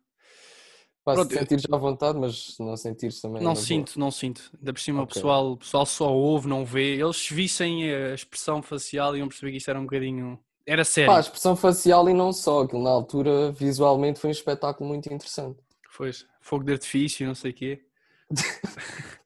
Pá, 1.05 1.13
Pronto, 1.13 1.29
se 1.29 1.35
eu- 1.35 1.41
sentires 1.41 1.65
à 1.71 1.77
vontade, 1.77 2.19
mas 2.19 2.57
não 2.59 2.77
sentires 2.79 3.21
também. 3.21 3.43
Não 3.43 3.51
na 3.51 3.55
boa. 3.55 3.65
sinto, 3.67 3.99
não 4.01 4.11
sinto. 4.11 4.51
Ainda 4.59 4.73
por 4.73 4.81
cima 4.81 5.01
o 5.01 5.03
Ok. 5.05 5.15
pessoal, 5.15 5.53
o 5.53 5.57
pessoal 5.59 5.85
só 5.85 6.11
ouve, 6.13 6.49
não 6.49 6.65
vê. 6.65 6.95
Eles 6.99 7.17
se 7.17 7.35
vissem 7.35 7.93
a 7.93 8.15
expressão 8.15 8.63
facial 8.63 9.15
iam 9.17 9.29
perceber 9.29 9.51
que 9.53 9.59
isto 9.59 9.69
era 9.69 9.79
um 9.79 9.83
bocadinho. 9.85 10.39
Era 10.67 10.83
sério. 10.83 11.11
Pá, 11.11 11.19
a 11.19 11.21
expressão 11.21 11.55
facial 11.55 12.09
e 12.09 12.15
não 12.15 12.33
só, 12.33 12.63
aquilo 12.63 12.83
na 12.83 12.89
altura 12.91 13.53
visualmente 13.53 14.19
foi 14.19 14.29
um 14.29 14.33
espetáculo 14.33 14.89
muito 14.89 15.13
interessante. 15.13 15.59
Foi 15.91 16.11
fogo 16.41 16.65
de 16.65 16.73
artifício, 16.73 17.27
não 17.27 17.35
sei 17.35 17.51
o 17.51 17.55
quê. 17.55 17.83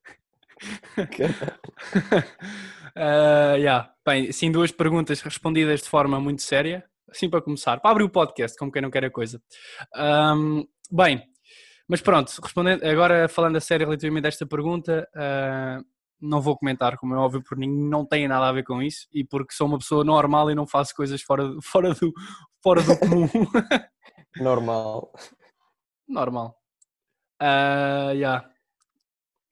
Ah, 3.01 3.55
yeah. 3.57 3.93
Bem, 4.05 4.29
assim, 4.29 4.51
duas 4.51 4.73
perguntas 4.73 5.21
respondidas 5.21 5.83
de 5.83 5.89
forma 5.89 6.19
muito 6.19 6.43
séria. 6.43 6.85
Assim 7.09 7.31
para 7.31 7.41
começar, 7.41 7.79
para 7.81 7.93
abrir 7.93 8.03
o 8.05 8.11
podcast, 8.11 8.59
como 8.59 8.73
quem 8.73 8.83
não 8.83 8.91
quer 8.91 9.05
a 9.05 9.11
coisa. 9.11 9.41
Ahm, 9.95 10.65
bem, 10.91 11.23
mas 11.89 12.03
pronto, 12.03 12.31
respondendo, 12.43 12.85
agora 12.85 13.29
falando 13.29 13.57
a 13.57 13.61
sério 13.61 13.87
relativamente 13.87 14.27
a 14.27 14.29
esta 14.29 14.47
pergunta, 14.47 15.09
ah, 15.15 15.81
não 16.21 16.41
vou 16.41 16.57
comentar, 16.57 16.97
como 16.99 17.15
é 17.15 17.19
óbvio, 17.19 17.43
porque 17.43 17.67
não 17.67 18.05
tem 18.05 18.29
nada 18.29 18.49
a 18.49 18.53
ver 18.53 18.65
com 18.65 18.83
isso 18.83 19.07
e 19.13 19.25
porque 19.25 19.55
sou 19.55 19.67
uma 19.67 19.79
pessoa 19.79 20.05
normal 20.05 20.51
e 20.51 20.55
não 20.55 20.67
faço 20.67 20.95
coisas 20.95 21.23
fora, 21.23 21.45
fora, 21.63 21.95
do, 21.95 22.13
fora 22.63 22.83
do 22.83 22.99
comum. 22.99 23.29
Normal. 24.37 25.13
Normal. 26.07 26.57
Ah, 27.41 28.11
yeah. 28.13 28.49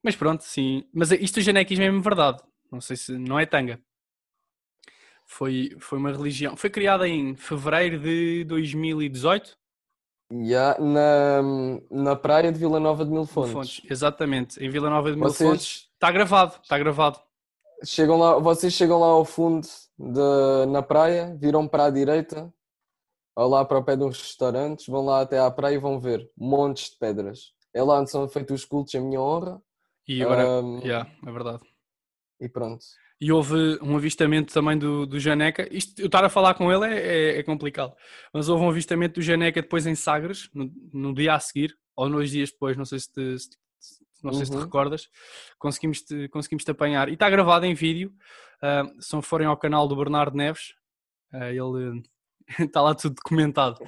Mas 0.03 0.17
pronto, 0.17 0.43
sim. 0.43 0.85
Mas 0.93 1.11
isto 1.13 1.37
do 1.37 1.43
janequismo 1.43 1.85
é 1.85 1.89
mesmo 1.89 2.03
verdade. 2.03 2.43
Não 2.71 2.81
sei 2.81 2.97
se 2.97 3.17
não 3.19 3.39
é 3.39 3.47
tanga. 3.47 3.81
Foi, 5.27 5.71
foi 5.81 5.99
uma 5.99 6.13
religião. 6.13 6.57
Foi 6.57 6.71
criada 6.71 7.09
em 7.09 7.35
fevereiro 7.35 7.99
de 7.99 8.45
2018. 8.45 9.57
Já 10.33 10.77
na, 10.79 11.43
na 11.91 12.17
praia 12.17 12.51
de 12.53 12.59
Vila 12.59 12.81
Nova 12.81 13.05
de 13.05 13.11
Mil 13.11 13.27
Fontes. 13.27 13.53
Fontes. 13.53 13.83
Exatamente. 13.91 14.63
Em 14.65 14.69
Vila 14.69 14.91
Nova 14.91 15.11
de 15.11 15.17
Mil 15.17 15.29
Vocês- 15.29 15.49
Fontes. 15.49 15.89
Está 15.95 16.11
gravado. 16.11 16.55
Está 16.63 16.79
gravado. 16.79 17.19
Chegam 17.85 18.17
lá, 18.19 18.39
vocês 18.39 18.73
chegam 18.73 18.99
lá 18.99 19.07
ao 19.09 19.25
fundo 19.25 19.67
de, 19.99 20.67
na 20.71 20.83
praia, 20.83 21.37
viram 21.39 21.69
para 21.69 21.85
a 21.85 21.91
direita, 21.91 22.53
ou 23.37 23.49
lá 23.49 23.65
para 23.65 23.79
o 23.79 23.85
pé 23.85 23.97
de 23.97 24.03
uns 24.03 24.19
restaurantes, 24.21 24.87
vão 24.87 25.05
lá 25.05 25.21
até 25.21 25.39
à 25.39 25.51
praia 25.51 25.75
e 25.75 25.79
vão 25.79 26.01
ver 26.01 26.31
montes 26.37 26.91
de 26.91 26.97
pedras. 26.99 27.53
É 27.75 27.83
lá 27.83 28.01
onde 28.01 28.11
são 28.11 28.27
feitos 28.29 28.63
os 28.63 28.65
cultos 28.65 28.95
em 28.95 29.01
minha 29.01 29.21
honra 29.21 29.61
E 30.09 30.23
agora. 30.23 30.43
Ahm, 30.59 30.81
Yeah, 30.83 31.11
é 31.27 31.31
verdade. 31.31 31.61
e 32.41 32.49
pronto. 32.49 32.83
E 33.21 33.33
houve 33.33 33.79
um 33.83 33.97
avistamento 33.97 34.53
também 34.53 34.77
do, 34.77 35.07
do 35.07 35.19
Janeca. 35.19 35.67
Isto, 35.75 36.01
eu 36.01 36.07
estar 36.07 36.23
a 36.25 36.29
falar 36.29 36.53
com 36.55 36.71
ele 36.71 36.85
é, 36.95 36.99
é- 37.37 37.39
é 37.39 37.43
complicado. 37.43 37.95
Mas 38.33 38.49
houve 38.49 38.63
um 38.65 38.69
avistamento 38.69 39.15
do 39.15 39.23
Janeca 39.23 39.63
depois 39.63 39.87
em 39.87 39.95
Sagres, 39.95 40.51
no, 40.53 40.71
no 40.93 41.15
dia 41.15 41.35
a 41.35 41.41
seguir, 41.41 41.75
ou 41.97 42.11
dois 42.11 42.31
dias 42.31 42.51
depois, 42.51 42.77
não 42.77 42.85
sei 42.85 42.99
se 43.01 43.11
te, 43.13 43.39
se- 43.39 43.57
não 44.23 44.33
sei 44.35 44.45
se 44.45 44.51
te 44.53 44.57
Uhum. 44.59 44.65
recordas. 44.65 45.09
Conseguimos 45.59 46.03
te, 46.03 46.29
conseguimos 46.29 46.63
te 46.65 46.71
apanhar. 46.71 47.09
E 47.09 47.15
está 47.15 47.31
gravado 47.31 47.65
em 47.65 47.73
vídeo. 47.75 48.13
Ah, 48.63 48.83
se 49.01 49.13
não 49.15 49.23
forem 49.23 49.47
ao 49.47 49.57
canal 49.57 49.89
do 49.89 49.97
Bernardo 49.97 50.37
Neves, 50.37 50.75
ah, 51.33 51.51
ele 51.51 52.03
está 52.69 52.83
lá 52.83 52.95
tudo 52.95 53.15
documentado. 53.15 53.83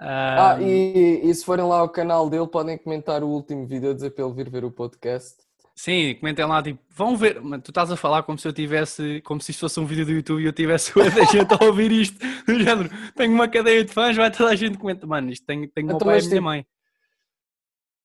Ah, 0.00 0.54
Ah, 0.56 0.62
e, 0.62 1.20
e 1.22 1.32
se 1.34 1.44
forem 1.44 1.64
lá 1.64 1.78
ao 1.78 1.88
canal 1.88 2.28
dele, 2.28 2.48
podem 2.48 2.76
comentar 2.76 3.22
o 3.22 3.28
último 3.28 3.64
vídeo 3.66 3.90
a 3.90 3.94
dizer 3.94 4.10
para 4.10 4.24
ele 4.24 4.34
vir 4.34 4.50
ver 4.50 4.64
o 4.64 4.70
podcast. 4.72 5.36
Sim, 5.74 6.14
comentem 6.16 6.44
lá, 6.44 6.62
tipo, 6.62 6.78
vão 6.90 7.16
ver, 7.16 7.40
Mano, 7.40 7.62
tu 7.62 7.70
estás 7.70 7.90
a 7.90 7.96
falar 7.96 8.22
como 8.24 8.38
se 8.38 8.46
eu 8.46 8.52
tivesse, 8.52 9.20
como 9.22 9.40
se 9.40 9.50
isto 9.52 9.60
fosse 9.60 9.80
um 9.80 9.86
vídeo 9.86 10.04
do 10.04 10.12
YouTube 10.12 10.42
e 10.42 10.46
eu 10.46 10.52
tivesse 10.52 10.92
a 11.00 11.24
gente 11.24 11.52
a 11.58 11.64
ouvir 11.64 11.90
isto, 11.90 12.18
do 12.46 12.60
género, 12.60 12.90
tenho 13.16 13.32
uma 13.32 13.48
cadeia 13.48 13.82
de 13.84 13.90
fãs, 13.92 14.14
vai 14.16 14.30
toda 14.30 14.50
a 14.50 14.54
gente 14.56 14.76
comentar, 14.78 15.08
mano, 15.08 15.30
isto 15.30 15.46
tem, 15.46 15.66
tem 15.68 15.82
o 15.84 15.86
meu 15.86 15.96
Então, 15.96 16.06
pai 16.06 16.16
e 16.16 16.18
mas 16.18 16.26
minha 16.26 16.34
tipo- 16.36 16.44
mãe. 16.44 16.66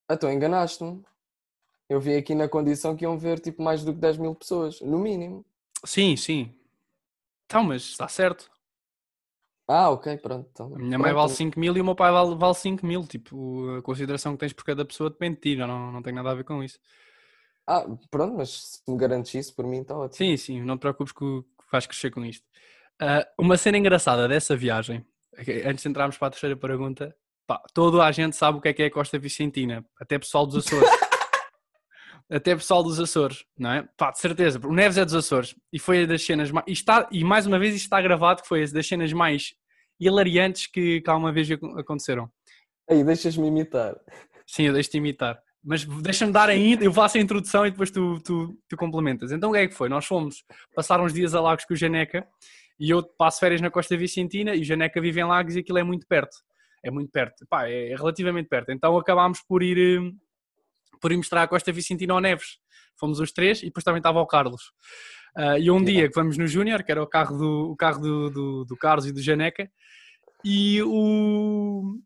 Ah, 0.09 0.13
então 0.13 0.31
enganaste-me. 0.31 1.03
Eu 1.89 1.99
vim 1.99 2.15
aqui 2.15 2.33
na 2.35 2.47
condição 2.49 2.95
que 2.95 3.03
iam 3.03 3.17
ver 3.17 3.39
tipo 3.39 3.61
mais 3.61 3.83
do 3.83 3.93
que 3.93 3.99
10 3.99 4.17
mil 4.17 4.33
pessoas, 4.33 4.79
no 4.81 4.97
mínimo. 4.97 5.45
Sim, 5.85 6.15
sim. 6.15 6.53
Então, 7.45 7.63
mas 7.63 7.81
está 7.83 8.07
certo. 8.07 8.49
Ah, 9.69 9.89
ok, 9.89 10.17
pronto. 10.17 10.49
Então, 10.51 10.67
A 10.75 10.79
minha 10.79 10.97
mãe 10.97 11.11
pronto. 11.11 11.27
vale 11.27 11.29
5 11.37 11.59
mil 11.59 11.75
e 11.75 11.81
o 11.81 11.85
meu 11.85 11.95
pai 11.95 12.11
vale, 12.11 12.35
vale 12.35 12.53
5 12.55 12.85
mil. 12.85 13.05
Tipo, 13.05 13.77
a 13.77 13.81
consideração 13.81 14.33
que 14.33 14.39
tens 14.39 14.53
por 14.53 14.63
cada 14.65 14.85
pessoa 14.85 15.09
depende 15.09 15.35
de 15.35 15.41
ti, 15.41 15.55
não, 15.57 15.91
não 15.91 16.01
tem 16.01 16.13
nada 16.13 16.31
a 16.31 16.35
ver 16.35 16.43
com 16.45 16.63
isso. 16.63 16.79
Ah, 17.67 17.85
pronto, 18.09 18.35
mas 18.37 18.49
se 18.85 18.91
me 18.91 18.97
garantes 18.97 19.33
isso, 19.35 19.55
por 19.55 19.65
mim 19.65 19.81
está 19.81 19.95
ótimo. 19.97 20.15
Sim, 20.15 20.37
sim, 20.37 20.61
não 20.61 20.77
te 20.77 20.81
preocupes 20.81 21.11
que 21.13 21.25
vais 21.71 21.85
crescer 21.85 22.11
com 22.11 22.23
isto. 22.25 22.45
Ah, 22.99 23.27
uma 23.37 23.57
cena 23.57 23.77
engraçada 23.77 24.27
dessa 24.27 24.55
viagem, 24.55 25.05
antes 25.65 25.83
de 25.83 25.89
entrarmos 25.89 26.17
para 26.17 26.29
a 26.29 26.31
terceira 26.31 26.55
pergunta, 26.55 27.15
pá, 27.45 27.61
toda 27.73 28.03
a 28.03 28.11
gente 28.11 28.35
sabe 28.35 28.57
o 28.57 28.61
que 28.61 28.69
é 28.69 28.73
que 28.73 28.83
é 28.83 28.85
a 28.85 28.91
Costa 28.91 29.19
Vicentina, 29.19 29.85
até 29.99 30.17
pessoal 30.17 30.47
dos 30.47 30.65
Açores. 30.65 30.89
até 32.29 32.55
pessoal 32.55 32.83
dos 32.83 32.99
Açores, 32.99 33.45
não 33.57 33.71
é? 33.71 33.87
Pá, 33.97 34.11
de 34.11 34.19
certeza, 34.19 34.59
o 34.65 34.73
Neves 34.73 34.97
é 34.97 35.05
dos 35.05 35.13
Açores 35.13 35.55
e 35.71 35.77
foi 35.79 36.05
das 36.07 36.23
cenas 36.25 36.49
mais. 36.51 36.65
E, 36.67 36.71
está, 36.71 37.07
e 37.11 37.23
mais 37.23 37.45
uma 37.45 37.59
vez 37.59 37.75
isto 37.75 37.83
está 37.85 38.01
gravado 38.01 38.41
que 38.41 38.47
foi 38.47 38.65
das 38.71 38.87
cenas 38.87 39.11
mais 39.13 39.53
hilariantes 39.99 40.67
que, 40.67 41.01
que 41.01 41.09
alguma 41.09 41.31
vez 41.31 41.49
acon- 41.51 41.77
aconteceram. 41.77 42.31
Aí, 42.89 43.03
deixas-me 43.03 43.47
imitar. 43.47 43.95
Sim, 44.45 44.63
eu 44.63 44.73
deixo-te 44.73 44.97
imitar. 44.97 45.41
Mas 45.63 45.83
deixa-me 45.83 46.31
dar 46.31 46.49
ainda, 46.49 46.83
eu 46.83 46.93
faço 46.93 47.17
a 47.17 47.21
introdução 47.21 47.65
e 47.65 47.71
depois 47.71 47.91
tu, 47.91 48.19
tu, 48.21 48.57
tu 48.69 48.77
complementas. 48.77 49.31
Então 49.31 49.49
o 49.49 49.53
que 49.53 49.59
é 49.59 49.67
que 49.67 49.73
foi? 49.73 49.89
Nós 49.89 50.05
fomos 50.05 50.43
passar 50.73 51.01
uns 51.01 51.13
dias 51.13 51.35
a 51.35 51.41
Lagos 51.41 51.65
com 51.65 51.73
o 51.73 51.77
Janeca 51.77 52.25
e 52.79 52.89
eu 52.89 53.03
passo 53.03 53.39
férias 53.39 53.59
na 53.59 53.69
Costa 53.69 53.97
Vicentina 53.97 54.55
e 54.55 54.61
o 54.61 54.63
Janeca 54.63 55.01
vive 55.01 55.19
em 55.19 55.25
Lagos 55.25 55.55
e 55.55 55.59
aquilo 55.59 55.77
é 55.77 55.83
muito 55.83 56.07
perto. 56.07 56.37
É 56.83 56.91
muito 56.91 57.11
perto. 57.11 57.45
Pá, 57.49 57.67
é 57.67 57.95
relativamente 57.95 58.47
perto. 58.47 58.71
Então 58.71 58.97
acabámos 58.97 59.41
por 59.41 59.61
ir, 59.61 59.77
eh, 59.77 60.11
por 61.01 61.11
ir 61.11 61.17
mostrar 61.17 61.43
a 61.43 61.47
Costa 61.47 61.71
Vicentina 61.71 62.13
ao 62.13 62.21
Neves. 62.21 62.59
Fomos 62.97 63.19
os 63.19 63.31
três 63.31 63.61
e 63.61 63.65
depois 63.65 63.83
também 63.83 63.99
estava 63.99 64.21
o 64.21 64.27
Carlos. 64.27 64.71
Ah, 65.37 65.59
e 65.59 65.69
um 65.69 65.83
dia 65.83 66.07
que 66.07 66.15
vamos 66.15 66.35
no 66.35 66.47
Júnior, 66.47 66.83
que 66.83 66.91
era 66.91 67.01
o 67.01 67.05
carro, 67.05 67.37
do, 67.37 67.71
o 67.71 67.75
carro 67.75 68.01
do, 68.01 68.29
do, 68.31 68.65
do 68.65 68.75
Carlos 68.75 69.05
e 69.05 69.11
do 69.11 69.21
Janeca, 69.21 69.69
e 70.43 70.81
o... 70.81 71.99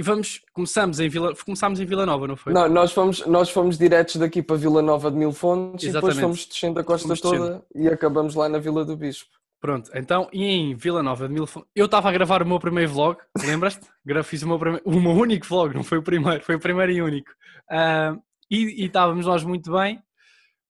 E 0.00 0.02
vamos, 0.02 0.40
começamos 0.54 0.98
em 0.98 1.10
Vila, 1.10 1.34
começámos 1.44 1.78
em 1.78 1.84
Vila 1.84 2.06
Nova, 2.06 2.26
não 2.26 2.34
foi? 2.34 2.54
Não, 2.54 2.66
nós 2.70 2.90
fomos, 2.90 3.26
nós 3.26 3.50
fomos 3.50 3.76
diretos 3.76 4.16
daqui 4.16 4.42
para 4.42 4.56
Vila 4.56 4.80
Nova 4.80 5.10
de 5.10 5.18
Mil 5.18 5.30
Fontes 5.30 5.84
e 5.84 5.92
depois 5.92 6.14
Exatamente. 6.14 6.22
fomos 6.22 6.46
descendo 6.46 6.80
a 6.80 6.84
costa 6.84 7.08
Fomos 7.08 7.20
toda 7.20 7.62
e 7.74 7.86
acabamos 7.86 8.34
lá 8.34 8.48
na 8.48 8.58
Vila 8.58 8.82
do 8.82 8.96
Bispo. 8.96 9.28
Pronto, 9.60 9.90
então, 9.94 10.26
e 10.32 10.42
em 10.42 10.74
Vila 10.74 11.02
Nova 11.02 11.28
de 11.28 11.34
Mil 11.34 11.46
Fontes, 11.46 11.68
eu 11.76 11.84
estava 11.84 12.08
a 12.08 12.12
gravar 12.12 12.42
o 12.42 12.46
meu 12.46 12.58
primeiro 12.58 12.90
vlog, 12.90 13.18
lembras-te? 13.44 13.86
Fiz 14.24 14.42
o 14.42 14.48
meu, 14.48 14.58
primeiro, 14.58 14.82
o 14.86 14.98
meu 14.98 15.12
único 15.12 15.46
vlog, 15.46 15.74
não 15.74 15.84
foi 15.84 15.98
o 15.98 16.02
primeiro, 16.02 16.42
foi 16.42 16.54
o 16.54 16.60
primeiro 16.60 16.92
e 16.92 17.02
único. 17.02 17.30
Ah, 17.70 18.16
e, 18.50 18.82
e 18.82 18.86
estávamos 18.86 19.26
nós 19.26 19.44
muito 19.44 19.70
bem. 19.70 20.02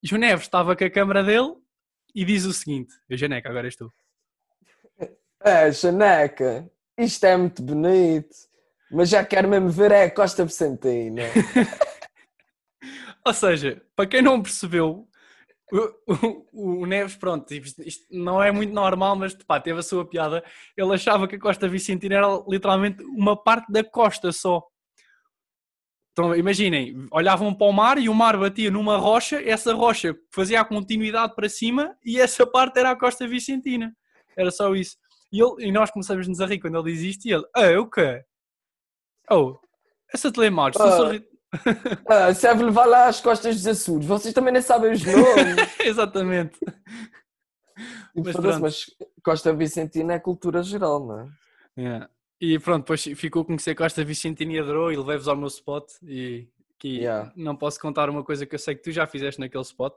E 0.02 0.12
o 0.12 0.18
Neves 0.18 0.46
estava 0.46 0.75
com 0.75 0.82
a 0.82 0.90
câmera 0.90 1.22
dele 1.22 1.54
e 2.12 2.25
diz 2.25 2.44
o 2.44 2.52
seguinte: 2.52 2.92
Eu, 3.08 3.16
Janeca, 3.16 3.49
agora 3.49 3.68
és 3.68 3.76
tu. 3.76 3.92
É, 5.42 5.72
Chaneca, 5.72 6.68
isto 6.99 7.25
é 7.25 7.34
muito 7.34 7.62
bonito, 7.62 8.50
mas 8.90 9.09
já 9.09 9.25
quero 9.25 9.49
mesmo 9.49 9.70
ver 9.70 9.92
é 9.92 10.04
a 10.04 10.11
Costa 10.11 10.44
Vicentina. 10.44 11.23
Ou 13.26 13.35
seja, 13.35 13.82
para 13.94 14.06
quem 14.06 14.23
não 14.23 14.42
percebeu, 14.42 15.06
o, 15.73 16.47
o- 16.52 16.80
o 16.82 16.87
Neves, 16.87 17.16
pronto, 17.16 17.52
isto 17.52 17.82
isto 17.82 18.06
não 18.11 18.42
é 18.42 18.50
muito 18.50 18.73
normal, 18.73 19.14
mas 19.16 19.35
pá, 19.35 19.61
teve 19.61 19.78
a 19.78 19.82
sua 19.82 20.09
piada. 20.09 20.42
Ele 20.76 20.94
achava 20.94 21.28
que 21.28 21.37
a 21.37 21.40
Costa 21.40 21.68
Vicentina 21.68 22.16
era 22.16 22.26
literalmente 22.49 23.02
uma 23.04 23.37
parte 23.40 23.70
da 23.70 23.85
costa 23.85 24.32
só. 24.32 24.62
Então, 26.12 26.35
imaginem, 26.35 27.06
olhavam 27.12 27.54
para 27.54 27.66
o 27.68 27.73
mar 27.73 27.99
e 27.99 28.09
o 28.09 28.14
mar 28.14 28.37
batia 28.37 28.70
numa 28.70 28.97
rocha, 28.97 29.40
essa 29.40 29.73
rocha 29.73 30.14
fazia 30.35 30.61
a 30.61 30.64
continuidade 30.64 31.35
para 31.37 31.49
cima 31.49 31.97
e 32.04 32.20
essa 32.20 32.44
parte 32.47 32.78
era 32.80 32.90
a 32.90 32.99
Costa 32.99 33.28
Vicentina. 33.28 33.94
Era 34.37 34.50
só 34.50 34.75
isso. 34.75 34.97
E, 35.32 35.40
ele- 35.40 35.68
e 35.68 35.73
nós 35.73 35.90
começamos 35.90 36.40
a 36.40 36.47
rir 36.47 36.59
quando 36.59 36.78
ele 36.78 36.92
diz 36.92 37.02
isto 37.02 37.26
e 37.26 37.32
ele, 37.32 37.44
ah, 37.54 37.80
o 37.80 37.88
quê? 37.88 38.25
Oh, 39.30 39.56
essa 40.12 40.32
telemares, 40.32 40.76
tu 40.76 40.82
Ah. 40.82 40.96
sorri... 40.96 41.28
Ah, 42.08 42.32
serve 42.34 42.62
levar 42.64 42.87
lá 42.87 43.06
às 43.08 43.20
costas 43.20 43.56
dos 43.56 43.66
Açores, 43.66 44.06
vocês 44.06 44.32
também 44.32 44.52
nem 44.52 44.62
sabem 44.62 44.92
os 44.92 45.04
nomes. 45.04 45.56
Exatamente. 45.80 46.58
E, 48.14 48.20
Mas 48.22 48.37
pronto. 48.37 48.60
mas 48.60 48.87
Costa 49.22 49.52
Vicentina 49.52 50.14
é 50.14 50.18
cultura 50.20 50.62
geral, 50.62 51.04
não 51.06 51.20
é? 51.20 51.28
Yeah. 51.78 52.10
E 52.40 52.58
pronto, 52.58 52.82
depois 52.82 53.02
ficou 53.02 53.42
a 53.42 53.44
conhecer 53.44 53.75
Costa 53.75 54.04
Vicentina 54.04 54.52
e 54.52 54.58
adorou 54.58 54.92
e 54.92 54.96
levei-vos 54.96 55.28
ao 55.28 55.37
meu 55.37 55.46
spot 55.49 55.88
e 56.02 56.49
que 56.78 56.99
Yeah. 56.99 57.32
não 57.37 57.56
posso 57.56 57.78
contar 57.80 58.08
uma 58.10 58.22
coisa 58.25 58.46
que 58.46 58.54
eu 58.54 58.58
sei 58.58 58.75
que 58.75 58.82
tu 58.82 58.90
já 58.92 59.06
fizeste 59.06 59.40
naquele 59.40 59.62
spot. 59.62 59.94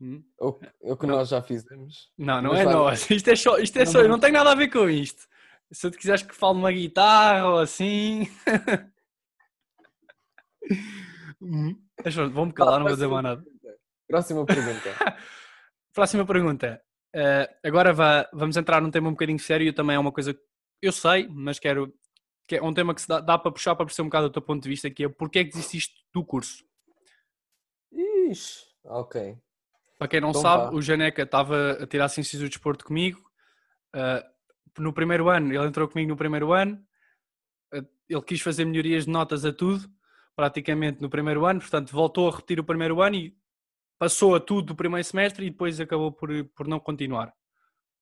Hum? 0.00 0.22
O, 0.38 0.48
o 0.92 0.96
que 0.96 1.06
Não. 1.06 1.16
nós 1.16 1.28
já 1.30 1.40
fizemos. 1.42 2.10
Não, 2.18 2.42
não 2.42 2.50
Mas 2.52 2.60
é 2.60 2.64
nós. 2.64 3.08
Isto 3.10 3.30
é 3.30 3.36
só, 3.36 3.58
isto 3.58 3.76
é 3.78 3.84
Não, 3.84 3.92
só, 3.92 3.98
eu 3.98 4.04
não. 4.04 4.10
não 4.10 4.18
tenho 4.20 4.32
nada 4.34 4.52
a 4.52 4.54
ver 4.54 4.68
com 4.68 4.88
isto. 4.90 5.26
Se 5.72 5.90
tu 5.90 5.98
quiseres 5.98 6.22
que 6.22 6.34
fale 6.34 6.58
uma 6.58 6.72
guitarra 6.72 7.48
ou 7.48 7.58
assim. 7.58 8.28
Vou-me 12.32 12.52
calar, 12.52 12.78
não 12.78 12.86
vou 12.86 12.94
dizer 12.94 13.08
mais 13.08 13.22
nada. 13.22 13.44
Próxima 14.08 14.44
pergunta. 14.46 14.94
Próxima 15.92 16.26
pergunta. 16.26 16.82
Eh, 17.14 17.56
agora 17.64 17.92
vá- 17.92 18.28
vamos 18.32 18.56
entrar 18.56 18.80
num 18.80 18.90
tema 18.90 19.08
um 19.08 19.12
bocadinho 19.12 19.38
sério, 19.38 19.72
também 19.72 19.96
é 19.96 19.98
uma 19.98 20.12
coisa 20.12 20.34
que 20.34 20.40
eu 20.82 20.92
sei, 20.92 21.26
mas 21.28 21.58
quero 21.58 21.92
que 22.46 22.56
é 22.56 22.62
um 22.62 22.72
tema 22.72 22.94
que 22.94 23.00
se 23.00 23.08
dá, 23.08 23.20
dá 23.20 23.38
para 23.38 23.50
puxar 23.50 23.74
para 23.74 23.86
perceber 23.86 24.06
um 24.06 24.10
bocado 24.10 24.28
do 24.28 24.32
teu 24.32 24.42
ponto 24.42 24.62
de 24.62 24.68
vista, 24.68 24.90
que 24.90 25.04
é 25.04 25.08
porque 25.08 25.40
é 25.40 25.44
que 25.44 25.50
desististe 25.50 25.94
do 26.12 26.24
curso? 26.24 26.64
Ixi, 27.92 28.64
ok. 28.84 29.36
Para 29.98 30.08
quem 30.08 30.20
não 30.20 30.30
Então 30.30 30.42
sabe, 30.42 30.76
o 30.76 30.82
Janeca 30.82 31.22
estava 31.22 31.72
a 31.82 31.86
tirar 31.86 32.08
Ciências 32.08 32.40
do 32.42 32.48
Desporto 32.48 32.84
comigo. 32.84 33.20
eh, 33.94 34.24
no 34.78 34.92
primeiro 34.92 35.28
ano, 35.28 35.52
ele 35.52 35.66
entrou 35.66 35.88
comigo 35.88 36.10
no 36.10 36.16
primeiro 36.16 36.52
ano. 36.52 36.80
eh, 37.72 37.82
ele 38.08 38.22
quis 38.22 38.40
fazer 38.40 38.64
melhorias 38.64 39.04
de 39.04 39.10
notas 39.10 39.44
a 39.44 39.52
tudo, 39.52 39.88
praticamente 40.36 41.00
no 41.02 41.08
primeiro 41.10 41.44
ano, 41.46 41.60
portanto 41.60 41.90
voltou 41.92 42.28
a 42.28 42.32
repetir 42.32 42.60
o 42.60 42.64
primeiro 42.64 43.00
ano 43.02 43.16
e 43.16 43.36
passou 43.98 44.34
a 44.34 44.40
tudo 44.40 44.66
do 44.68 44.74
primeiro 44.76 45.04
semestre 45.04 45.46
e 45.46 45.50
depois 45.50 45.80
acabou 45.80 46.12
por, 46.12 46.28
por 46.54 46.68
não 46.68 46.78
continuar. 46.78 47.32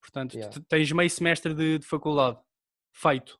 Portanto, 0.02 0.34
Yeah. 0.36 0.60
tens 0.68 0.92
meio 0.92 1.08
semestre 1.08 1.54
de, 1.54 1.78
de 1.78 1.86
faculdade 1.86 2.38
feito. 2.92 3.38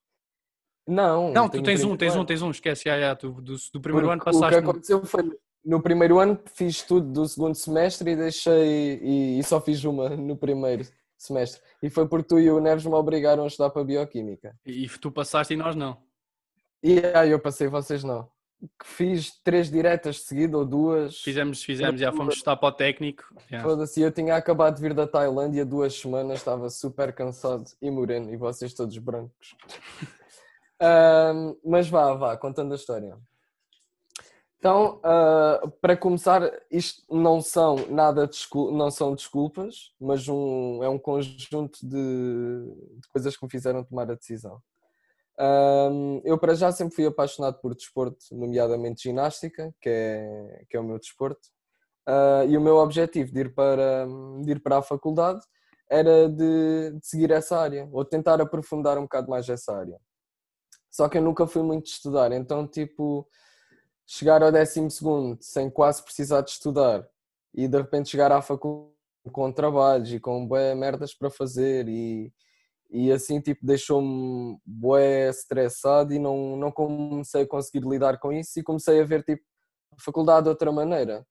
Não, 0.87 1.33
Não, 1.33 1.49
tu 1.49 1.62
tens 1.62 1.83
um, 1.85 1.97
tens 1.97 2.14
um, 2.16 2.25
tens 2.25 2.43
um, 2.43 2.50
esquece, 2.50 2.85
já, 2.85 2.99
já, 3.00 3.16
tu, 3.16 3.33
do, 3.40 3.57
do 3.73 3.81
primeiro 3.81 4.11
ano 4.11 4.23
Porque 4.23 4.37
O 4.37 4.40
que 4.40 4.47
passaste. 4.47 4.62
no- 4.64 4.71
aconteceu 4.71 5.04
foi 5.04 5.23
no 5.64 5.83
primeiro 5.83 6.19
ano 6.19 6.38
fiz 6.54 6.83
tudo 6.83 7.11
do 7.11 7.26
segundo 7.26 7.54
semestre 7.54 8.11
e 8.11 8.16
deixei 8.16 8.99
e, 9.02 9.38
e 9.38 9.43
só 9.45 9.61
fiz 9.61 9.83
uma 9.85 10.11
no 10.11 10.37
primeiro 10.37 10.85
semestre. 11.26 11.61
E 11.83 11.90
foi 11.90 12.07
porque 12.07 12.28
tu 12.28 12.38
e 12.38 12.50
o 12.50 12.61
Neves 12.61 12.85
me 12.85 12.95
obrigaram 12.95 13.45
a 13.45 13.47
estudar 13.47 13.71
para 13.71 13.85
Bioquímica. 13.85 14.57
E 14.64 14.88
tu 14.88 15.11
passaste 15.11 15.54
e 15.54 15.57
nós 15.57 15.75
não. 15.75 15.97
E 16.83 16.99
aí 17.14 17.31
eu 17.31 17.40
passei, 17.40 17.69
vocês 17.69 18.04
não. 18.04 18.28
Que 18.78 18.87
Fiz 18.87 19.40
três 19.43 19.71
diretas 19.71 20.16
de 20.16 20.23
seguida 20.23 20.57
ou 20.57 20.64
duas. 20.64 21.19
Fizemos, 21.19 21.62
fizemos, 21.62 22.00
já 22.00 22.12
fomos 22.12 22.35
estudar 22.35 22.57
para 22.57 22.69
o 22.69 22.73
técnico. 22.73 23.25
Foda-se, 23.62 24.00
eu 24.00 24.11
tinha 24.11 24.37
acabado 24.37 24.76
de 24.76 24.83
vir 24.83 24.95
da 24.95 25.07
Tailândia 25.07 25.64
duas 25.64 25.95
semanas, 25.99 26.38
estava 26.38 26.71
super 26.71 27.12
cansado 27.12 27.64
e 27.81 27.90
moreno, 27.90 28.33
e 28.33 28.37
vocês 28.37 28.73
todos 28.73 28.97
brancos. 28.99 29.57
Ahm, 30.81 31.54
mas 31.64 31.88
vá, 31.88 32.14
vá, 32.14 32.37
contando 32.37 32.73
a 32.73 32.76
história. 32.76 33.16
Então, 34.64 34.99
ah, 35.04 35.61
para 35.83 35.94
começar, 35.94 36.40
isto 36.71 37.02
não 37.14 37.42
são 37.42 37.76
nada 37.90 38.26
não 38.73 38.90
são 38.90 39.14
desculpas, 39.14 39.92
mas 40.00 40.26
um, 40.26 40.83
é 40.83 40.88
um 40.88 40.99
conjunto 40.99 41.80
de, 41.83 41.97
de 42.99 43.09
coisas 43.12 43.37
que 43.37 43.44
me 43.44 43.50
fizeram 43.50 43.85
tomar 43.85 44.11
a 44.11 44.14
decisão. 44.14 44.62
Ahm, 45.38 46.23
eu 46.25 46.38
para 46.38 46.54
já 46.54 46.73
sempre 46.73 46.94
fui 46.94 47.04
apaixonado 47.04 47.61
por 47.61 47.75
desporto, 47.75 48.16
nomeadamente 48.33 49.02
ginástica, 49.02 49.71
que 49.83 49.90
é, 49.90 50.64
que 50.71 50.78
é 50.78 50.80
o 50.80 50.85
meu 50.85 50.99
desporto. 50.99 51.47
Ah, 52.06 52.47
e 52.49 52.56
o 52.56 52.61
meu 52.62 52.76
objetivo 52.78 53.35
de 53.35 53.40
ir 53.40 53.54
para, 53.54 54.06
de 54.42 54.50
ir 54.50 54.62
para 54.62 54.78
a 54.78 54.83
faculdade 54.83 55.44
era 55.90 56.26
de, 56.26 56.90
de 56.92 57.06
seguir 57.06 57.30
essa 57.33 57.59
área, 57.59 57.87
ou 57.92 58.02
tentar 58.02 58.40
aprofundar 58.40 58.97
um 58.97 59.02
bocado 59.02 59.28
mais 59.28 59.47
essa 59.47 59.76
área. 59.76 60.00
Só 60.90 61.06
que 61.06 61.18
eu 61.18 61.23
nunca 61.23 61.47
fui 61.47 61.62
muito 61.62 61.87
estudar, 61.88 62.33
então, 62.33 62.66
tipo, 62.66 63.28
chegar 64.07 64.43
ao 64.43 64.53
décimo 64.53 64.91
segundo 64.91 65.39
sem 65.41 65.71
quase 65.71 66.03
precisar 66.03 66.43
de 66.43 66.51
estudar 66.51 67.07
e 67.55 67.67
de 67.67 67.77
repente 67.77 68.11
chegar 68.11 68.33
à 68.33 68.43
faculdade 68.43 68.95
com 69.33 69.51
trabalhos 69.51 70.13
e 70.13 70.21
com 70.21 70.47
bué 70.47 70.75
merdas 70.75 71.15
para 71.15 71.31
fazer 71.31 71.89
e, 71.89 72.33
e 72.91 73.11
assim, 73.11 73.41
tipo, 73.41 73.65
deixou-me 73.65 74.59
bué 74.65 75.31
estressado 75.31 76.13
e 76.13 76.19
não, 76.19 76.57
não 76.57 76.71
comecei 76.71 77.43
a 77.43 77.47
conseguir 77.47 77.87
lidar 77.87 78.19
com 78.19 78.33
isso 78.33 78.59
e 78.59 78.63
comecei 78.63 79.01
a 79.01 79.05
ver, 79.05 79.23
tipo, 79.23 79.43
a 79.97 80.03
faculdade 80.03 80.45
de 80.45 80.51
outra 80.51 80.71
maneira. 80.71 81.27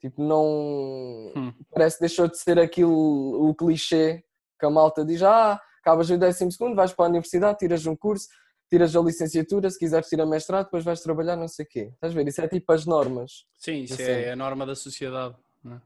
Tipo, 0.00 0.22
não. 0.22 1.32
Hum. 1.36 1.52
Parece 1.72 1.96
que 1.96 2.00
deixou 2.00 2.26
de 2.26 2.38
ser 2.38 2.58
aquilo, 2.58 3.48
o 3.48 3.54
clichê 3.54 4.24
que 4.58 4.66
a 4.66 4.70
malta 4.70 5.04
diz: 5.04 5.22
ah, 5.22 5.60
acabas 5.80 6.08
o 6.10 6.18
décimo 6.18 6.50
segundo, 6.50 6.74
vais 6.74 6.92
para 6.92 7.06
a 7.06 7.08
universidade, 7.08 7.58
tiras 7.58 7.86
um 7.86 7.96
curso, 7.96 8.28
tiras 8.70 8.94
a 8.96 9.00
licenciatura, 9.00 9.68
se 9.68 9.78
quiseres 9.78 10.08
tirar 10.08 10.24
mestrado, 10.26 10.64
depois 10.66 10.84
vais 10.84 11.00
trabalhar 11.00 11.36
não 11.36 11.48
sei 11.48 11.64
o 11.64 11.68
quê. 11.68 11.90
Estás 11.92 12.12
a 12.12 12.16
ver? 12.16 12.28
Isso 12.28 12.40
é 12.40 12.48
tipo 12.48 12.72
as 12.72 12.86
normas. 12.86 13.44
Sim, 13.58 13.82
isso 13.82 13.94
Assim. 13.94 14.02
é 14.04 14.30
a 14.32 14.36
norma 14.36 14.64
da 14.64 14.74
sociedade. 14.74 15.34
não 15.62 15.76
é? 15.76 15.80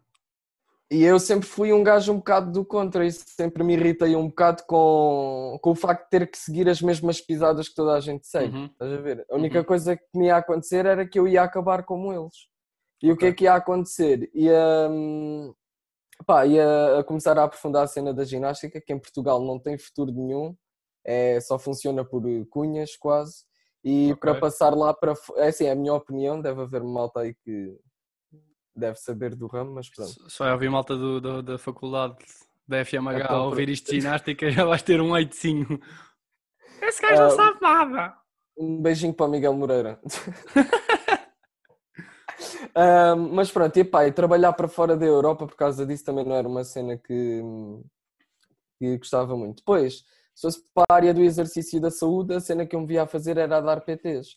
E 0.92 1.02
eu 1.02 1.18
sempre 1.18 1.48
fui 1.48 1.72
um 1.72 1.82
gajo 1.82 2.12
um 2.12 2.18
bocado 2.18 2.52
do 2.52 2.64
contra, 2.64 3.04
isso 3.06 3.24
sempre 3.26 3.64
me 3.64 3.72
irritei 3.72 4.14
um 4.14 4.28
bocado 4.28 4.62
com, 4.68 5.58
com 5.60 5.70
o 5.70 5.74
facto 5.74 6.04
de 6.04 6.10
ter 6.10 6.30
que 6.30 6.36
seguir 6.38 6.68
as 6.68 6.80
mesmas 6.82 7.20
pisadas 7.20 7.68
que 7.68 7.74
toda 7.74 7.94
a 7.94 8.00
gente 8.00 8.26
segue. 8.26 8.54
Uhum. 8.54 8.66
Estás 8.66 8.92
a 8.92 8.96
ver? 8.98 9.26
A 9.30 9.34
única 9.34 9.58
Uhum. 9.60 9.64
coisa 9.64 9.96
que 9.96 10.04
me 10.14 10.26
ia 10.26 10.36
acontecer 10.36 10.84
era 10.86 11.08
que 11.08 11.18
eu 11.18 11.26
ia 11.26 11.42
acabar 11.42 11.82
como 11.84 12.12
eles. 12.12 12.34
E 13.02 13.10
o 13.10 13.16
que 13.16 13.26
é 13.26 13.32
que 13.32 13.44
ia 13.44 13.54
acontecer? 13.54 14.30
Ia, 14.34 14.88
hum, 14.90 15.52
pá, 16.26 16.46
ia 16.46 17.02
começar 17.08 17.36
a 17.38 17.44
aprofundar 17.44 17.84
a 17.84 17.88
cena 17.88 18.12
da 18.14 18.22
ginástica, 18.24 18.80
que 18.80 18.92
em 18.92 18.98
Portugal 18.98 19.42
não 19.42 19.58
tem 19.58 19.76
futuro 19.78 20.12
nenhum, 20.12 20.54
é, 21.04 21.40
só 21.40 21.58
funciona 21.58 22.04
por 22.04 22.26
eh, 22.28 22.44
cunhas 22.50 22.96
quase. 22.96 23.44
E 23.84 24.12
Ok. 24.12 24.20
para 24.20 24.40
passar 24.40 24.70
lá 24.74 24.94
para. 24.94 25.12
É 25.36 25.48
assim, 25.48 25.66
é 25.66 25.72
a 25.72 25.74
minha 25.74 25.92
opinião, 25.92 26.40
deve 26.40 26.62
haver 26.62 26.82
malta 26.82 27.20
aí 27.20 27.34
que 27.34 27.76
deve 28.74 28.98
saber 28.98 29.34
do 29.34 29.46
ramo, 29.46 29.74
mas 29.74 29.90
pronto. 29.90 30.14
Só 30.30 30.46
é 30.46 30.52
ouvir 30.52 30.70
malta 30.70 30.96
do, 30.96 31.20
do- 31.20 31.42
da 31.42 31.58
faculdade 31.58 32.16
da 32.66 32.78
FMH 32.84 33.18
Então, 33.24 33.36
a 33.36 33.44
ouvir 33.44 33.68
isto 33.68 33.90
de 33.90 34.00
ginástica 34.00 34.48
já 34.50 34.64
vais 34.64 34.82
ter 34.82 35.00
um 35.00 35.16
eitinho. 35.16 35.78
Esse 36.82 37.02
gajo 37.02 37.20
não 37.20 37.26
Ah, 37.26 37.30
sabe 37.30 37.60
nada. 37.60 38.16
Um 38.56 38.80
beijinho 38.80 39.12
para 39.12 39.26
o 39.26 39.28
Miguel 39.28 39.52
Moreira. 39.52 40.00
Mas 43.32 43.50
pronto, 43.50 43.76
e 43.76 43.84
pá, 43.84 44.06
e 44.06 44.12
trabalhar 44.12 44.52
para 44.52 44.68
fora 44.68 44.96
da 44.96 45.04
Europa 45.06 45.46
por 45.46 45.56
causa 45.56 45.86
disso 45.86 46.04
também 46.04 46.24
não 46.24 46.34
era 46.34 46.48
uma 46.48 46.64
cena 46.64 46.96
que, 46.96 47.42
que 48.78 48.98
gostava 48.98 49.36
muito. 49.36 49.58
Depois, 49.58 50.04
se 50.34 50.42
fosse 50.42 50.64
para 50.74 50.84
a 50.90 50.94
área 50.94 51.14
do 51.14 51.22
exercício 51.22 51.76
e 51.76 51.80
da 51.80 51.90
saúde, 51.90 52.34
a 52.34 52.40
cena 52.40 52.66
que 52.66 52.74
eu 52.74 52.80
me 52.80 52.86
via 52.86 53.02
a 53.02 53.06
fazer 53.06 53.36
era 53.36 53.60
dar 53.60 53.80
PTs. 53.82 54.36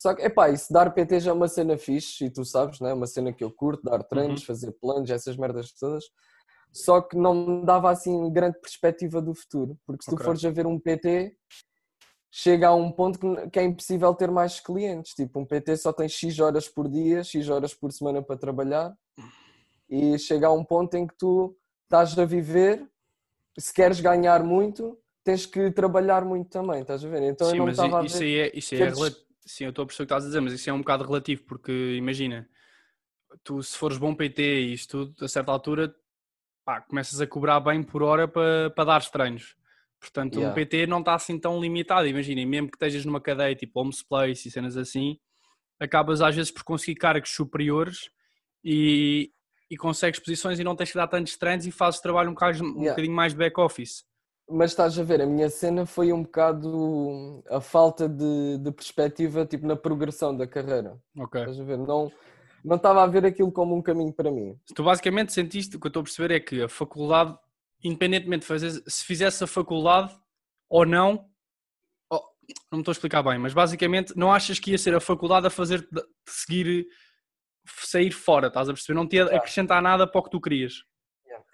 Só 0.00 0.14
que, 0.14 0.22
epá, 0.22 0.50
isso 0.50 0.72
dar 0.72 0.92
PTs 0.92 1.26
é 1.26 1.32
uma 1.32 1.48
cena 1.48 1.76
fixe, 1.78 2.26
e 2.26 2.30
tu 2.30 2.44
sabes, 2.44 2.80
né? 2.80 2.92
uma 2.92 3.06
cena 3.06 3.32
que 3.32 3.42
eu 3.42 3.50
curto, 3.50 3.82
dar 3.82 4.02
treinos, 4.02 4.44
fazer 4.44 4.72
planos, 4.72 5.10
essas 5.10 5.36
merdas 5.36 5.72
todas. 5.72 6.04
Só 6.72 7.00
que 7.00 7.16
não 7.16 7.34
me 7.60 7.64
dava 7.66 7.90
assim 7.90 8.30
grande 8.30 8.58
perspectiva 8.60 9.22
do 9.22 9.34
futuro, 9.34 9.78
porque 9.86 10.04
se 10.04 10.10
tu 10.10 10.16
fores 10.24 10.44
a 10.44 10.50
ver 10.50 10.66
um 10.66 10.78
PT, 10.78 11.34
chega 12.30 12.68
a 12.68 12.74
um 12.74 12.92
ponto 12.92 13.18
que- 13.18 13.50
que 13.50 13.58
é 13.58 13.64
impossível 13.64 14.14
ter 14.14 14.30
mais 14.30 14.60
clientes. 14.60 15.14
Tipo, 15.14 15.40
um 15.40 15.46
PT 15.46 15.76
só 15.78 15.92
tem 15.92 16.08
X 16.08 16.38
horas 16.38 16.68
por 16.68 16.88
dia, 16.88 17.24
X 17.24 17.48
horas 17.48 17.72
por 17.72 17.90
semana 17.92 18.22
para 18.22 18.36
trabalhar, 18.36 18.94
e 19.88 20.18
chega 20.18 20.48
a 20.48 20.52
um 20.52 20.62
ponto 20.64 20.94
em 20.94 21.06
que 21.06 21.14
tu 21.16 21.56
estás 21.84 22.18
a 22.18 22.24
viver, 22.26 22.86
se 23.58 23.72
queres 23.72 24.00
ganhar 24.00 24.44
muito, 24.44 24.98
tens 25.26 25.44
que 25.44 25.72
trabalhar 25.72 26.24
muito 26.24 26.48
também, 26.48 26.82
estás 26.82 27.04
a 27.04 27.08
ver? 27.08 27.20
Então 27.24 27.48
Sim, 27.48 27.54
eu 27.54 27.58
não 27.58 27.64
mas 27.66 27.74
estava 27.76 27.98
a 27.98 28.02
isso 28.04 28.18
ver. 28.18 28.24
aí 28.24 28.36
é, 28.48 28.52
isso 28.58 28.74
é 28.74 28.78
teres- 28.78 28.98
rela- 28.98 29.16
Sim, 29.44 29.64
eu 29.64 29.70
estou 29.70 29.82
a 29.82 29.86
perceber 29.86 30.04
o 30.04 30.06
que 30.06 30.12
estás 30.14 30.24
a 30.24 30.26
dizer, 30.28 30.40
mas 30.40 30.52
isso 30.52 30.70
é 30.70 30.72
um 30.72 30.78
bocado 30.78 31.04
relativo, 31.04 31.42
porque 31.44 31.72
imagina, 31.96 32.48
tu 33.44 33.60
se 33.62 33.76
fores 33.76 33.98
bom 33.98 34.14
PT 34.14 34.42
e 34.42 34.72
isto 34.72 35.04
tudo, 35.06 35.24
a 35.24 35.28
certa 35.28 35.50
altura, 35.52 35.94
pá, 36.64 36.80
começas 36.80 37.20
a 37.20 37.26
cobrar 37.26 37.58
bem 37.60 37.82
por 37.82 38.02
hora 38.02 38.26
para, 38.28 38.70
para 38.70 38.84
dar 38.84 39.04
treinos. 39.10 39.56
Portanto, 40.00 40.36
um 40.36 40.42
Yeah. 40.42 40.54
PT 40.54 40.86
não 40.86 41.00
está 41.00 41.14
assim 41.14 41.38
tão 41.38 41.60
limitado. 41.60 42.06
Imagina, 42.06 42.44
mesmo 42.46 42.68
que 42.68 42.76
estejas 42.76 43.04
numa 43.04 43.20
cadeia 43.20 43.54
tipo 43.54 43.80
Homes 43.80 44.02
Place 44.02 44.46
e 44.46 44.50
cenas 44.50 44.76
assim, 44.76 45.18
acabas 45.80 46.20
às 46.20 46.34
vezes 46.36 46.50
por 46.52 46.62
conseguir 46.64 46.96
cargos 46.96 47.30
superiores 47.30 48.10
e, 48.64 49.32
e 49.70 49.76
consegues 49.76 50.20
posições 50.20 50.58
e 50.60 50.64
não 50.64 50.76
tens 50.76 50.90
que 50.92 50.96
dar 50.98 51.08
tantos 51.08 51.36
treinos 51.36 51.66
e 51.66 51.70
fazes 51.72 52.00
trabalho 52.00 52.30
um 52.30 52.34
bocadinho, 52.34 52.64
um 52.66 52.72
Yeah. 52.74 52.90
bocadinho 52.90 53.14
mais 53.14 53.32
de 53.32 53.38
back-office. 53.38 54.04
Mas 54.48 54.70
estás 54.70 54.96
a 54.98 55.02
ver, 55.02 55.20
a 55.20 55.26
minha 55.26 55.50
cena 55.50 55.84
foi 55.84 56.12
um 56.12 56.22
bocado 56.22 57.42
a 57.50 57.60
falta 57.60 58.08
de, 58.08 58.58
de 58.58 58.70
perspectiva 58.70 59.44
tipo, 59.44 59.66
na 59.66 59.74
progressão 59.74 60.36
da 60.36 60.46
carreira. 60.46 61.00
Ok. 61.18 61.40
Estás 61.40 61.60
a 61.60 61.64
ver? 61.64 61.78
Não, 61.78 62.12
não 62.64 62.76
estava 62.76 63.02
a 63.02 63.06
ver 63.06 63.26
aquilo 63.26 63.50
como 63.50 63.74
um 63.74 63.82
caminho 63.82 64.12
para 64.12 64.30
mim. 64.30 64.56
Tu 64.74 64.84
basicamente 64.84 65.32
sentiste, 65.32 65.76
o 65.76 65.80
que 65.80 65.86
eu 65.86 65.88
estou 65.88 66.00
a 66.00 66.04
perceber 66.04 66.34
é 66.34 66.38
que 66.38 66.62
a 66.62 66.68
faculdade, 66.68 67.36
independentemente 67.82 68.42
de 68.42 68.46
fazer, 68.46 68.70
se 68.86 69.04
fizesse 69.04 69.42
a 69.42 69.48
faculdade 69.48 70.16
ou 70.68 70.86
não, 70.86 71.28
oh, 72.12 72.22
não 72.70 72.78
me 72.78 72.80
estou 72.80 72.92
a 72.92 72.94
explicar 72.94 73.24
bem, 73.24 73.38
mas 73.38 73.52
basicamente 73.52 74.16
não 74.16 74.32
achas 74.32 74.60
que 74.60 74.70
ia 74.70 74.78
ser 74.78 74.94
a 74.94 75.00
faculdade 75.00 75.48
a 75.48 75.50
fazer 75.50 75.88
seguir, 76.28 76.86
sair 77.66 78.12
fora, 78.12 78.46
estás 78.46 78.68
a 78.68 78.72
perceber? 78.72 78.96
Não 78.96 79.08
te 79.08 79.16
ia 79.16 79.24
acrescentar 79.24 79.82
nada 79.82 80.06
para 80.06 80.20
o 80.20 80.22
que 80.22 80.30
tu 80.30 80.40
querias. 80.40 80.84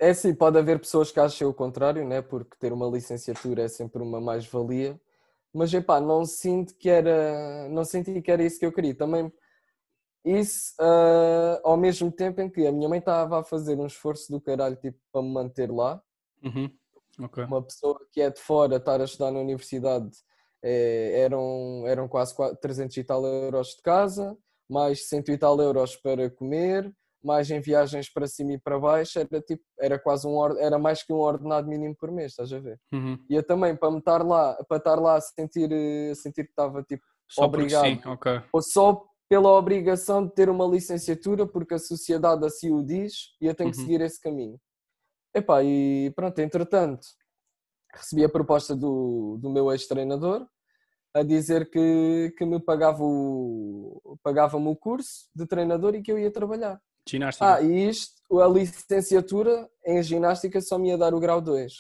É 0.03 0.11
assim, 0.11 0.35
pode 0.35 0.59
haver 0.59 0.81
pessoas 0.81 1.13
que 1.13 1.21
achem 1.21 1.47
o 1.47 1.55
contrário, 1.55 2.05
né? 2.05 2.21
porque 2.21 2.57
ter 2.59 2.73
uma 2.73 2.89
licenciatura 2.89 3.63
é 3.63 3.69
sempre 3.69 4.03
uma 4.03 4.21
mais-valia, 4.21 5.01
mas 5.55 5.73
epá, 5.73 6.01
não 6.01 6.25
sinto 6.25 6.75
que 6.75 6.89
era, 6.91 7.69
não 7.69 7.85
senti 7.85 8.21
que 8.21 8.29
era 8.33 8.43
isso 8.43 8.59
que 8.59 8.67
eu 8.67 8.73
queria. 8.73 8.97
Também 8.97 9.33
isso 10.25 10.75
ah, 10.81 11.61
ao 11.65 11.77
mesmo 11.77 12.11
tempo 12.13 12.41
em 12.41 12.51
que 12.51 12.67
a 12.67 12.73
minha 12.73 12.89
mãe 12.89 12.99
estava 13.01 13.41
a 13.41 13.45
fazer 13.45 13.79
um 13.79 13.87
esforço 13.87 14.33
do 14.33 14.41
caralho 14.41 14.77
tipo, 14.77 14.99
para 15.13 15.23
me 15.23 15.31
manter 15.33 15.71
lá, 15.71 16.03
Uhum. 16.45 16.69
Ok. 17.21 17.45
uma 17.45 17.63
pessoa 17.63 18.01
que 18.11 18.21
é 18.21 18.31
de 18.31 18.41
fora 18.41 18.77
estar 18.77 19.01
a 19.01 19.05
estudar 19.05 19.31
na 19.31 19.41
universidade 19.41 20.11
eh, 20.63 21.21
eram, 21.21 21.85
eram 21.87 22.09
quase 22.09 22.35
qua- 22.35 22.55
300 22.57 22.97
e 22.97 23.05
tal 23.05 23.25
euros 23.27 23.77
de 23.77 23.83
casa, 23.83 24.37
mais 24.69 25.09
100 25.09 25.23
e 25.29 25.39
tal 25.39 25.61
euros 25.61 25.97
para 25.97 26.31
comer, 26.31 26.93
mais 27.23 27.51
em 27.51 27.61
viagens 27.61 28.13
para 28.13 28.27
cima 28.27 28.53
e 28.53 28.59
para 28.59 28.79
baixo, 28.79 29.19
era, 29.19 29.41
tipo, 29.41 29.63
era 29.79 29.99
quase 29.99 30.27
um 30.27 30.59
era 30.59 30.79
mais 30.79 31.03
que 31.03 31.13
um 31.13 31.17
ordenado 31.19 31.69
mínimo 31.69 31.95
por 31.97 32.11
mês, 32.11 32.33
estás 32.33 32.53
a 32.53 32.59
ver? 32.59 32.81
Uhum. 32.93 33.19
E 33.29 33.35
eu 33.35 33.43
também, 33.43 33.77
para 33.77 33.97
estar 33.97 34.25
lá, 34.25 34.55
para 34.69 34.77
estar 34.79 34.97
lá 34.97 35.17
a 35.17 35.21
sentir, 35.21 35.71
eh, 35.73 36.11
a 36.11 36.15
sentir 36.15 36.45
que 36.45 36.51
estava 36.51 36.83
tipo, 36.83 37.05
Só 37.29 37.45
Obrigado. 37.45 37.85
sim, 37.87 38.01
ok. 38.07 38.43
ou 38.53 38.63
só 38.63 39.05
pela 39.29 39.51
obrigação 39.51 40.27
de 40.27 40.35
ter 40.35 40.51
uma 40.51 40.67
licenciatura, 40.67 41.47
porque 41.47 41.73
a 41.75 41.79
sociedade 41.79 42.45
assim 42.45 42.71
o 42.71 42.85
diz, 42.85 43.35
e 43.41 43.47
eu 43.47 43.55
tenho 43.55 43.71
que 43.71 43.79
Uhum. 43.79 43.85
seguir 43.85 44.01
esse 44.03 44.21
caminho. 44.21 44.61
Epá, 45.35 45.63
e 45.65 46.13
pronto, 46.15 46.39
entretanto, 46.41 47.07
recebi 47.95 48.25
a 48.25 48.29
proposta 48.29 48.77
do, 48.77 49.39
do 49.41 49.49
meu 49.49 49.73
ex-treinador 49.73 50.47
a 51.15 51.23
dizer 51.23 51.71
que, 51.71 52.35
que 52.37 52.45
me 52.45 52.59
pagava 52.61 53.03
o, 53.03 54.19
pagava-me 54.23 54.69
o 54.69 54.77
curso 54.77 55.29
de 55.35 55.47
treinador 55.47 55.95
e 55.95 56.03
que 56.03 56.11
eu 56.13 56.19
ia 56.19 56.31
trabalhar. 56.31 56.81
Ginástica. 57.09 57.55
Ah, 57.55 57.61
e 57.61 57.89
isto, 57.89 58.41
a 58.41 58.47
licenciatura 58.49 59.69
em 59.85 60.03
ginástica 60.03 60.61
só 60.61 60.79
me 60.79 60.89
ia 60.89 60.99
dar 60.99 61.15
o 61.15 61.21
grau 61.21 61.41
2. 61.41 61.73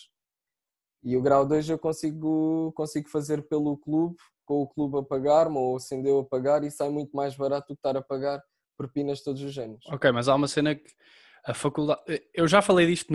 E 1.05 1.17
o 1.17 1.23
grau 1.23 1.47
2 1.47 1.69
eu 1.69 1.79
consigo, 1.79 2.73
consigo 2.77 3.09
fazer 3.09 3.43
pelo 3.49 3.77
clube, 3.77 4.17
com 4.45 4.63
o 4.63 4.69
clube 4.69 4.99
a 4.99 5.03
pagar-me 5.03 5.57
ou 5.57 5.79
sendo 5.79 6.07
eu 6.09 6.21
a 6.21 6.25
pagar 6.25 6.65
e 6.65 6.71
sai 6.71 6.91
muito 6.91 7.15
mais 7.17 7.37
barato 7.37 7.69
do 7.69 7.77
que 7.77 7.79
estar 7.79 7.97
a 7.97 8.03
pagar 8.03 8.43
propinas 8.77 9.19
de 9.19 9.25
todos 9.25 9.43
os 9.43 9.53
géneros. 9.53 9.85
Ok, 9.89 10.11
mas 10.13 10.29
há 10.29 10.35
uma 10.35 10.49
cena 10.49 10.75
que 10.75 10.91
a 11.45 11.55
faculdade. 11.55 12.01
Eu 12.35 12.47
já 12.47 12.61
falei 12.63 12.87
disto 12.87 13.13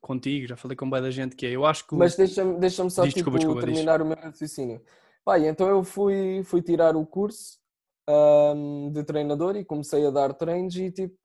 contigo, 0.00 0.46
já 0.46 0.56
falei 0.56 0.76
com 0.76 0.88
bem 0.88 1.00
da 1.02 1.10
gente 1.10 1.34
que 1.36 1.46
é. 1.46 1.50
Eu 1.50 1.64
acho 1.64 1.86
que. 1.86 1.94
o- 1.94 1.98
Mas 1.98 2.16
deixa-me 2.16 2.58
deixa 2.58 2.88
só 2.90 3.04
Diz, 3.04 3.14
tipo, 3.14 3.30
desculpa, 3.30 3.38
desculpa, 3.38 3.60
diz. 3.66 3.74
terminar 3.74 4.02
o 4.02 4.06
meu 4.06 4.16
raciocínio. 4.16 4.82
E 5.38 5.46
então 5.46 5.68
eu 5.68 5.82
fui, 5.82 6.42
fui 6.44 6.62
tirar 6.62 6.94
o 6.96 7.04
curso 7.04 7.58
ahm, 8.08 8.90
de 8.92 9.02
treinador 9.04 9.56
e 9.56 9.64
comecei 9.64 10.06
a 10.06 10.10
dar 10.10 10.32
treinos 10.34 10.76
e 10.76 10.90
tipo, 10.90 11.16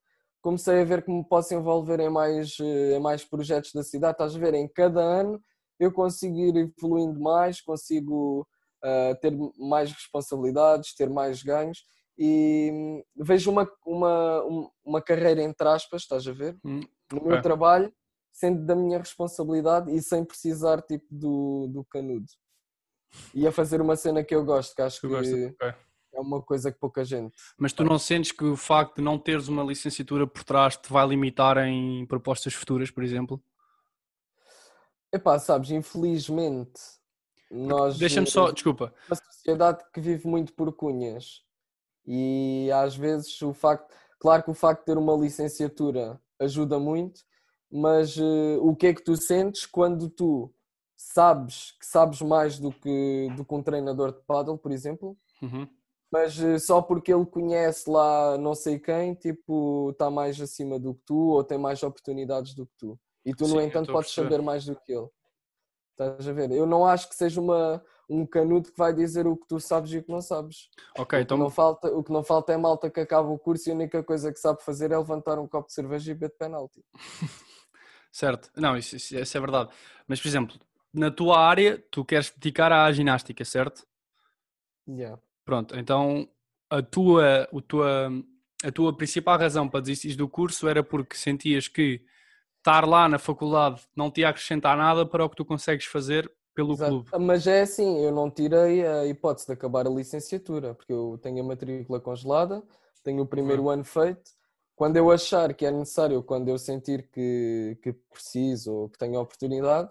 comecei 0.42 0.82
a 0.82 0.86
ver 0.86 1.04
que 1.04 1.12
me 1.12 1.24
posso 1.28 1.54
envolver 1.54 2.00
em 2.00 2.10
mais, 2.10 2.58
eh, 2.60 2.96
em 2.98 3.00
mais 3.00 3.24
projetos 3.24 3.72
da 3.74 3.84
cidade. 3.84 4.14
Estás 4.14 4.36
a 4.36 4.40
ver? 4.40 4.54
Em 4.54 4.68
cada 4.68 5.02
ano 5.02 5.42
eu 5.80 5.92
consigo 5.92 6.38
ir 6.38 6.56
evoluindo 6.78 7.20
mais, 7.20 7.62
consigo 7.62 8.48
ah, 8.84 9.16
ter 9.22 9.32
mais 9.60 9.92
responsabilidades, 9.92 10.96
ter 10.96 11.10
mais 11.10 11.44
ganhos 11.44 11.86
e 12.18 12.70
hum, 12.74 13.04
vejo 13.16 13.52
uma, 13.52 13.70
uma, 13.86 14.44
um- 14.46 14.70
uma 14.84 15.02
carreira 15.02 15.42
entre 15.44 15.68
aspas, 15.68 16.02
estás 16.04 16.28
a 16.28 16.32
ver? 16.34 16.58
Hum, 16.66 16.82
no 17.12 17.24
meu 17.24 17.42
trabalho, 17.42 17.92
sendo 18.32 18.66
da 18.66 18.76
minha 18.76 18.98
responsabilidade 18.98 19.92
e 19.96 20.02
sem 20.02 20.24
precisar 20.26 20.82
tipo 20.82 21.06
do, 21.12 21.68
do 21.68 21.84
canudo. 21.86 22.26
E 23.34 23.48
a 23.48 23.52
fazer 23.52 23.82
uma 23.82 23.96
cena 23.96 24.24
que 24.24 24.34
eu 24.36 24.44
gosto, 24.44 24.76
que 24.76 24.82
acho 24.82 25.00
Tu 25.02 25.08
que 25.08 25.14
gostas? 25.14 25.40
Ok. 25.54 25.74
É 26.14 26.20
uma 26.20 26.42
coisa 26.42 26.72
que 26.72 26.80
pouca 26.80 27.04
gente. 27.04 27.36
Mas 27.58 27.74
tu 27.74 27.84
não 27.84 27.98
sentes 27.98 28.32
que 28.32 28.44
o 28.44 28.58
facto 28.58 28.98
de 28.98 29.02
não 29.02 29.18
teres 29.18 29.48
uma 29.48 29.64
licenciatura 29.64 30.28
por 30.28 30.44
trás 30.44 30.76
te 30.76 30.92
vai 30.92 31.08
limitar 31.08 31.58
em 31.58 32.06
propostas 32.06 32.54
futuras, 32.54 32.92
por 32.92 33.04
exemplo? 33.04 33.42
Epá, 35.14 35.40
sabes, 35.40 35.72
infelizmente 35.72 36.80
nós 37.50 37.98
Deixa-me 37.98 38.28
só, 38.28 38.52
desculpa, 38.52 38.94
uma 39.08 39.16
sociedade 39.16 39.84
que 39.94 40.00
vive 40.00 40.26
muito 40.26 40.54
por 40.54 40.72
cunhas 40.74 41.44
e 42.06 42.70
às 42.74 42.96
vezes 42.96 43.42
o 43.42 43.54
facto, 43.54 43.94
claro 44.20 44.44
que 44.44 44.52
o 44.52 44.54
facto 44.54 44.82
de 44.82 44.86
ter 44.86 44.98
uma 44.98 45.16
licenciatura 45.16 46.20
ajuda 46.40 46.80
muito, 46.80 47.22
mas 47.70 48.18
eh, 48.18 48.58
o 48.62 48.74
que 48.74 48.88
é 48.88 48.94
que 48.94 49.04
tu 49.04 49.18
sentes 49.18 49.66
quando 49.66 50.10
tu 50.10 50.54
sabes 50.96 51.72
que 51.78 51.86
sabes 51.86 52.22
mais 52.22 52.58
do 52.58 52.72
que, 52.72 53.28
do 53.36 53.44
que 53.44 53.54
um 53.54 53.62
treinador 53.62 54.14
de 54.14 54.22
paddle, 54.22 54.58
por 54.58 54.72
exemplo, 54.72 55.18
Uhum. 55.42 55.68
Mas 56.12 56.40
eh, 56.40 56.60
só 56.60 56.82
porque 56.82 57.14
ele 57.14 57.26
conhece 57.26 57.90
lá 57.90 58.38
não 58.38 58.54
sei 58.54 58.78
quem, 58.78 59.14
tipo, 59.16 59.92
está 59.92 60.12
mais 60.12 60.40
acima 60.42 60.78
do 60.78 60.94
que 60.94 61.02
tu 61.06 61.30
ou 61.30 61.44
tem 61.44 61.58
mais 61.58 61.82
oportunidades 61.82 62.54
do 62.54 62.66
que 62.66 62.74
tu. 62.78 63.00
E 63.26 63.34
tu, 63.34 63.46
Sim, 63.46 63.54
no 63.54 63.62
entanto, 63.62 63.92
podes 63.92 64.14
saber 64.14 64.42
mais 64.42 64.66
do 64.66 64.76
que 64.76 64.92
ele. 64.92 65.08
Estás 65.92 66.28
a 66.28 66.34
ver? 66.34 66.52
Eu 66.52 66.66
não 66.66 66.86
acho 66.86 67.08
que 67.08 67.16
seja 67.16 67.40
uma, 67.40 67.82
um 68.10 68.26
canudo 68.26 68.72
que 68.72 68.78
vai 68.78 68.94
dizer 68.94 69.28
o 69.28 69.38
que 69.38 69.48
tu 69.48 69.60
sabes 69.60 69.92
e 69.94 70.00
o 70.00 70.04
que 70.04 70.12
não 70.12 70.22
sabes. 70.22 70.70
Ok, 70.98 71.18
o, 71.18 71.22
então. 71.22 71.38
que 71.38 71.44
não 71.44 71.50
falta, 71.50 71.88
o 71.88 72.04
que 72.04 72.12
não 72.12 72.24
falta 72.24 72.52
é 72.52 72.58
malta 72.58 72.90
que 72.90 73.00
acaba 73.00 73.30
o 73.30 73.40
curso 73.40 73.70
e 73.70 73.72
a 73.72 73.76
única 73.76 74.04
coisa 74.04 74.34
que 74.34 74.40
sabe 74.40 74.62
fazer 74.64 74.92
é 74.92 74.98
levantar 74.98 75.40
um 75.40 75.48
copo 75.48 75.68
de 75.68 75.74
cerveja 75.74 76.12
e 76.12 76.14
beber 76.14 76.30
de 76.32 76.38
penalti. 76.38 76.84
Certo. 78.12 78.52
Não, 78.58 78.76
isso, 78.76 78.98
isso, 78.98 79.18
isso 79.18 79.38
é 79.38 79.40
verdade. 79.40 79.70
Mas, 80.06 80.20
por 80.20 80.28
exemplo, 80.28 80.60
na 80.94 81.10
tua 81.10 81.40
área, 81.40 81.82
tu 81.90 82.04
queres 82.04 82.30
dedicar 82.32 82.70
à 82.70 82.92
ginástica, 82.92 83.46
certo? 83.46 83.88
Yeah. 84.86 85.22
Pronto, 85.46 85.78
então 85.78 86.28
a 86.70 86.82
tua, 86.82 87.48
o 87.52 87.62
tua, 87.62 88.10
a 88.64 88.72
tua 88.72 88.96
principal 88.96 89.38
razão 89.38 89.68
para 89.68 89.82
desistir 89.82 90.16
do 90.16 90.30
curso 90.30 90.68
era 90.68 90.84
porque 90.84 91.18
sentias 91.18 91.68
que 91.68 92.02
estar 92.58 92.88
lá 92.88 93.10
na 93.10 93.18
faculdade 93.18 93.82
não 93.96 94.12
te 94.12 94.22
ia 94.22 94.30
acrescentar 94.30 94.78
nada 94.78 95.06
para 95.06 95.26
o 95.26 95.30
que 95.30 95.36
tu 95.36 95.44
consegues 95.46 95.86
fazer 95.86 96.32
pelo 96.54 96.74
Exato. 96.74 97.06
clube. 97.06 97.10
Mas 97.20 97.48
é 97.48 97.62
assim, 97.62 98.00
eu 98.00 98.12
não 98.12 98.30
tirei 98.30 98.86
a 98.86 99.06
hipótese 99.06 99.48
de 99.48 99.54
acabar 99.54 99.88
a 99.88 99.90
licenciatura, 99.90 100.74
porque 100.76 100.94
eu 100.94 101.18
tenho 101.22 101.42
a 101.42 101.44
matrícula 101.48 102.00
congelada, 102.00 102.64
tenho 103.04 103.24
o 103.24 103.28
primeiro 103.28 103.64
Uhum. 103.64 103.72
ano 103.72 103.84
feito. 103.84 104.32
Quando 104.76 104.98
eu 104.98 105.12
achar 105.12 105.54
que 105.54 105.66
é 105.66 105.72
necessário, 105.72 106.24
quando 106.24 106.50
eu 106.50 106.58
sentir 106.58 107.10
que, 107.12 107.78
que 107.82 107.94
preciso 107.94 108.74
ou 108.74 108.90
que 108.90 108.98
tenho 108.98 109.18
a 109.18 109.22
oportunidade, 109.22 109.90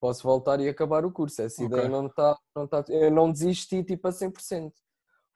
posso 0.00 0.22
voltar 0.22 0.58
e 0.60 0.68
acabar 0.68 1.04
o 1.04 1.12
curso. 1.12 1.42
Essa 1.42 1.62
Ok. 1.64 1.76
ideia 1.76 1.88
não 1.88 2.06
está. 2.06 2.36
Não 2.56 2.66
tá, 2.66 2.84
eu 2.88 3.10
não 3.10 3.30
desisti 3.30 3.84
tipo 3.84 4.08
a 4.08 4.12
100%. 4.12 4.72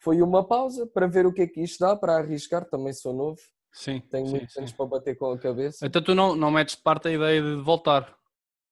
Foi 0.01 0.21
uma 0.23 0.47
pausa 0.47 0.87
para 0.87 1.07
ver 1.07 1.27
o 1.27 1.33
que 1.33 1.43
é 1.43 1.47
que 1.47 1.61
isto 1.63 1.81
dá, 1.81 1.95
para 1.95 2.17
arriscar. 2.17 2.65
Também 2.69 2.93
sou 2.93 3.13
novo, 3.13 3.41
Sim, 3.73 4.01
tenho 4.11 4.27
sim, 4.27 4.33
muitos 4.37 4.55
sim. 4.55 4.61
anos 4.61 4.73
para 4.73 4.87
bater 4.87 5.17
com 5.17 5.31
a 5.31 5.39
cabeça. 5.39 5.87
Então 5.87 6.03
tu 6.03 6.15
não, 6.15 6.35
não 6.35 6.51
metes 6.51 6.77
de 6.77 6.83
parte 6.83 7.09
a 7.09 7.13
ideia 7.13 7.43
de 7.43 7.57
voltar. 7.57 8.17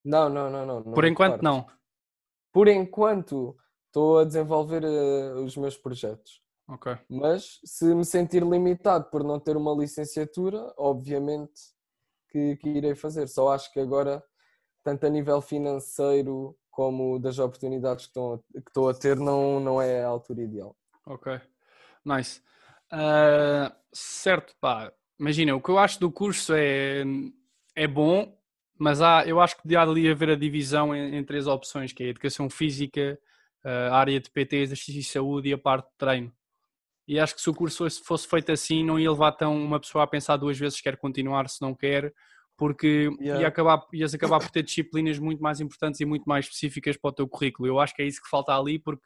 Não, 0.03 0.29
não, 0.29 0.49
não. 0.49 0.65
não, 0.65 0.83
não 0.83 0.93
Por 0.93 1.05
enquanto 1.05 1.31
parte. 1.33 1.43
não. 1.43 1.65
Por 2.51 2.67
enquanto, 2.67 3.57
estou 3.87 4.19
a 4.19 4.23
desenvolver 4.25 4.83
eh, 4.83 5.33
os 5.35 5.55
meus 5.57 5.77
projetos. 5.77 6.41
Ok. 6.67 6.95
Mas 7.09 7.59
se 7.65 7.85
me 7.93 8.05
sentir 8.05 8.43
limitado 8.43 9.09
por 9.09 9.23
não 9.23 9.39
ter 9.39 9.57
uma 9.57 9.73
licenciatura, 9.73 10.73
obviamente 10.77 11.61
que, 12.29 12.55
que 12.57 12.69
irei 12.69 12.95
fazer. 12.95 13.27
Só 13.27 13.49
acho 13.51 13.71
que 13.71 13.79
agora, 13.79 14.23
tanto 14.83 15.05
a 15.05 15.09
nível 15.09 15.41
financeiro 15.41 16.55
como 16.69 17.19
das 17.19 17.39
oportunidades 17.39 18.07
que 18.07 18.19
estou, 18.57 18.89
a- 18.89 18.93
ter, 18.93 19.15
não, 19.17 19.59
não 19.59 19.81
é 19.81 20.03
a 20.03 20.07
altura 20.07 20.41
ideal. 20.41 20.75
Ok, 21.05 21.39
nice. 22.05 22.41
Ah, 22.91 23.75
certo, 23.91 24.53
pá, 24.59 24.91
imagina, 25.19 25.55
o 25.55 25.61
que 25.61 25.69
eu 25.69 25.77
acho 25.77 25.99
do 25.99 26.11
curso 26.11 26.53
é, 26.55 27.03
é 27.75 27.87
bom, 27.87 28.35
mas 28.77 29.01
há, 29.01 29.25
eu 29.25 29.39
acho 29.39 29.55
que 29.57 29.63
devia 29.63 29.81
ali 29.81 30.09
haver 30.09 30.31
a 30.31 30.35
divisão 30.35 30.95
em, 30.95 31.15
em 31.17 31.23
três 31.23 31.47
opções, 31.47 31.93
que 31.93 32.03
é 32.03 32.07
a 32.07 32.09
educação 32.09 32.49
física, 32.49 33.19
a 33.63 33.95
área 33.97 34.19
de 34.19 34.29
PT, 34.29 34.57
exercício 34.57 34.99
e 34.99 35.03
saúde 35.03 35.49
e 35.49 35.53
a 35.53 35.57
parte 35.57 35.85
de 35.87 35.97
treino. 35.97 36.31
E 37.07 37.19
acho 37.19 37.35
que 37.35 37.41
se 37.41 37.49
o 37.49 37.53
curso 37.53 37.87
fosse 38.03 38.27
feito 38.27 38.51
assim, 38.51 38.83
não 38.83 38.99
ia 38.99 39.11
levar 39.11 39.33
tão 39.33 39.55
uma 39.55 39.79
pessoa 39.79 40.03
a 40.03 40.07
pensar 40.07 40.37
duas 40.37 40.57
vezes 40.57 40.77
se 40.77 40.83
quer 40.83 40.97
continuar, 40.97 41.49
se 41.49 41.61
não 41.61 41.75
quer, 41.75 42.13
porque 42.57 43.09
Yeah. 43.19 43.41
ia 43.41 43.47
acabar, 43.47 43.85
ias 43.93 44.13
acabar 44.13 44.39
por 44.39 44.49
ter 44.51 44.63
disciplinas 44.63 45.19
muito 45.19 45.41
mais 45.41 45.59
importantes 45.59 45.99
e 45.99 46.05
muito 46.05 46.25
mais 46.25 46.45
específicas 46.45 46.97
para 46.97 47.09
o 47.09 47.13
teu 47.13 47.27
currículo. 47.27 47.67
Eu 47.67 47.79
acho 47.79 47.95
que 47.95 48.01
é 48.01 48.05
isso 48.05 48.21
que 48.21 48.29
falta 48.29 48.57
ali, 48.57 48.79
porque 48.79 49.03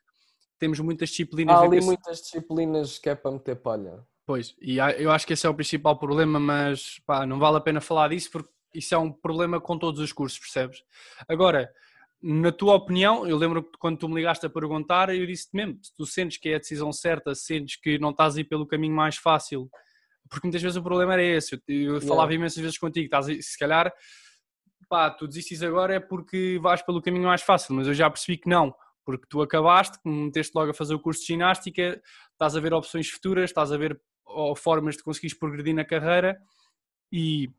temos 0.59 0.79
muitas 0.79 1.09
disciplinas 1.09 1.59
Há 1.59 1.63
ali 1.63 1.81
muitas 1.81 2.21
disciplinas 2.21 2.97
que 2.97 3.09
é 3.09 3.15
para 3.15 3.31
meter 3.31 3.55
palha. 3.55 4.05
Pois, 4.25 4.55
e 4.61 4.77
eu 4.77 5.11
acho 5.11 5.25
que 5.25 5.33
esse 5.33 5.47
é 5.47 5.49
o 5.49 5.53
principal 5.53 5.97
problema, 5.97 6.39
mas 6.39 6.99
pá, 7.05 7.25
não 7.25 7.39
vale 7.39 7.57
a 7.57 7.61
pena 7.61 7.79
falar 7.79 8.09
disso 8.09 8.29
porque 8.31 8.49
isso 8.73 8.93
é 8.93 8.97
um 8.97 9.11
problema 9.11 9.61
com 9.61 9.77
todos 9.77 10.01
os 10.01 10.11
cursos, 10.11 10.37
percebes? 10.37 10.83
Agora, 11.29 11.71
na 12.21 12.51
tua 12.51 12.75
opinião, 12.75 13.25
eu 13.25 13.37
lembro 13.37 13.63
que 13.63 13.77
quando 13.77 13.97
tu 13.97 14.09
me 14.09 14.15
ligaste 14.15 14.45
a 14.45 14.49
perguntar, 14.49 15.13
eu 15.15 15.25
disse-te 15.25 15.55
mesmo, 15.55 15.79
se 15.81 15.95
tu 15.95 16.05
sentes 16.05 16.37
que 16.37 16.49
é 16.49 16.55
a 16.55 16.59
decisão 16.59 16.91
certa, 16.91 17.33
sentes 17.33 17.77
que 17.77 17.97
não 17.99 18.09
estás 18.09 18.35
a 18.35 18.41
ir 18.41 18.43
pelo 18.43 18.67
caminho 18.67 18.95
mais 18.95 19.15
fácil, 19.15 19.69
porque 20.29 20.47
muitas 20.47 20.61
vezes 20.61 20.77
o 20.77 20.83
problema 20.83 21.13
era 21.13 21.23
esse, 21.23 21.55
eu, 21.55 21.59
eu 21.67 21.75
Yeah. 21.93 22.07
falava 22.07 22.33
imensas 22.33 22.61
vezes 22.61 22.77
contigo, 22.77 23.05
estás 23.05 23.27
a, 23.29 23.41
se 23.41 23.57
calhar, 23.57 23.93
pá, 24.89 25.09
tu 25.09 25.27
desistes 25.27 25.61
agora 25.63 25.95
é 25.95 25.99
porque 25.99 26.59
vais 26.61 26.81
pelo 26.81 27.01
caminho 27.01 27.25
mais 27.25 27.41
fácil, 27.41 27.75
mas 27.75 27.87
eu 27.87 27.93
já 27.93 28.09
percebi 28.09 28.37
que 28.37 28.49
não, 28.49 28.73
porque 29.05 29.25
tu 29.29 29.41
acabaste, 29.41 29.97
meteste 30.05 30.51
logo 30.55 30.71
a 30.71 30.73
fazer 30.73 30.93
o 30.93 30.99
curso 30.99 31.21
de 31.21 31.27
ginástica, 31.27 32.01
estás 32.31 32.55
a 32.55 32.59
ver 32.59 32.73
opções 32.73 33.09
futuras, 33.09 33.49
estás 33.49 33.71
a 33.71 33.77
ver 33.77 33.99
formas 34.57 34.97
de 34.97 35.03
conseguires 35.03 35.37
progredir 35.37 35.73
na 35.73 35.85
carreira 35.85 36.37
e 37.11 37.49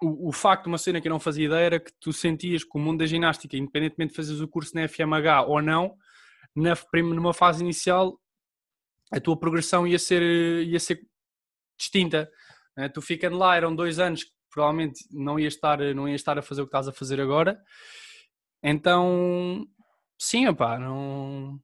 o, 0.00 0.28
o 0.28 0.32
facto 0.32 0.64
de 0.64 0.68
uma 0.68 0.78
cena 0.78 1.00
que 1.00 1.08
eu 1.08 1.12
não 1.12 1.20
fazia 1.20 1.46
ideia 1.46 1.66
era 1.66 1.80
que 1.80 1.92
tu 2.00 2.12
sentias 2.12 2.64
que 2.64 2.70
o 2.74 2.78
mundo 2.78 3.00
da 3.00 3.06
ginástica, 3.06 3.56
independentemente 3.56 4.10
de 4.10 4.16
fazeres 4.16 4.40
o 4.40 4.48
curso 4.48 4.74
na 4.74 4.86
FMH 4.88 5.44
ou 5.46 5.60
não, 5.60 5.96
na, 6.54 6.74
numa 7.02 7.32
fase 7.32 7.62
inicial 7.62 8.18
a 9.12 9.20
tua 9.20 9.36
progressão 9.36 9.86
ia 9.86 9.98
ser, 9.98 10.22
ia 10.64 10.80
ser 10.80 11.06
distinta. 11.82 12.30
né? 12.76 12.88
Tu 12.88 13.02
ficando 13.02 13.36
lá, 13.36 13.56
eram 13.56 13.74
dois 13.74 13.98
anos 13.98 14.24
que 14.24 14.30
provavelmente 14.50 15.04
não 15.10 15.38
ias 15.38 15.54
estar, 15.54 15.78
não 15.94 16.08
ias 16.08 16.20
estar 16.20 16.38
a 16.38 16.42
fazer 16.42 16.62
o 16.62 16.66
que 16.66 16.68
estás 16.68 16.88
a 16.88 16.92
fazer 16.92 17.20
agora. 17.20 17.58
Então, 18.62 19.66
sim, 20.18 20.46
opá, 20.46 20.78
não... 20.78 21.60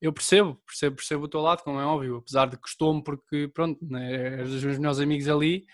Eu 0.00 0.14
percebo, 0.14 0.54
percebo, 0.66 0.96
percebo 0.96 1.24
o 1.24 1.28
teu 1.28 1.40
lado, 1.42 1.62
como 1.62 1.78
é 1.78 1.84
óbvio, 1.84 2.16
apesar 2.16 2.46
de 2.46 2.56
custou-me 2.56 3.04
porque, 3.04 3.48
pronto, 3.48 3.78
né, 3.82 4.38
dos 4.44 4.64
meus 4.64 4.78
melhores 4.78 4.98
amigos 4.98 5.28
ali, 5.28 5.66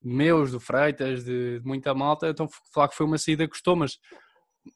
meus, 0.00 0.52
do 0.52 0.60
Freitas, 0.60 1.24
de, 1.24 1.58
de 1.58 1.66
muita 1.66 1.92
malta, 1.92 2.28
então 2.28 2.46
falar 2.72 2.88
que 2.88 2.94
foi 2.94 3.06
uma 3.06 3.18
saída 3.18 3.44
que 3.44 3.50
custou, 3.50 3.74
mas 3.74 3.98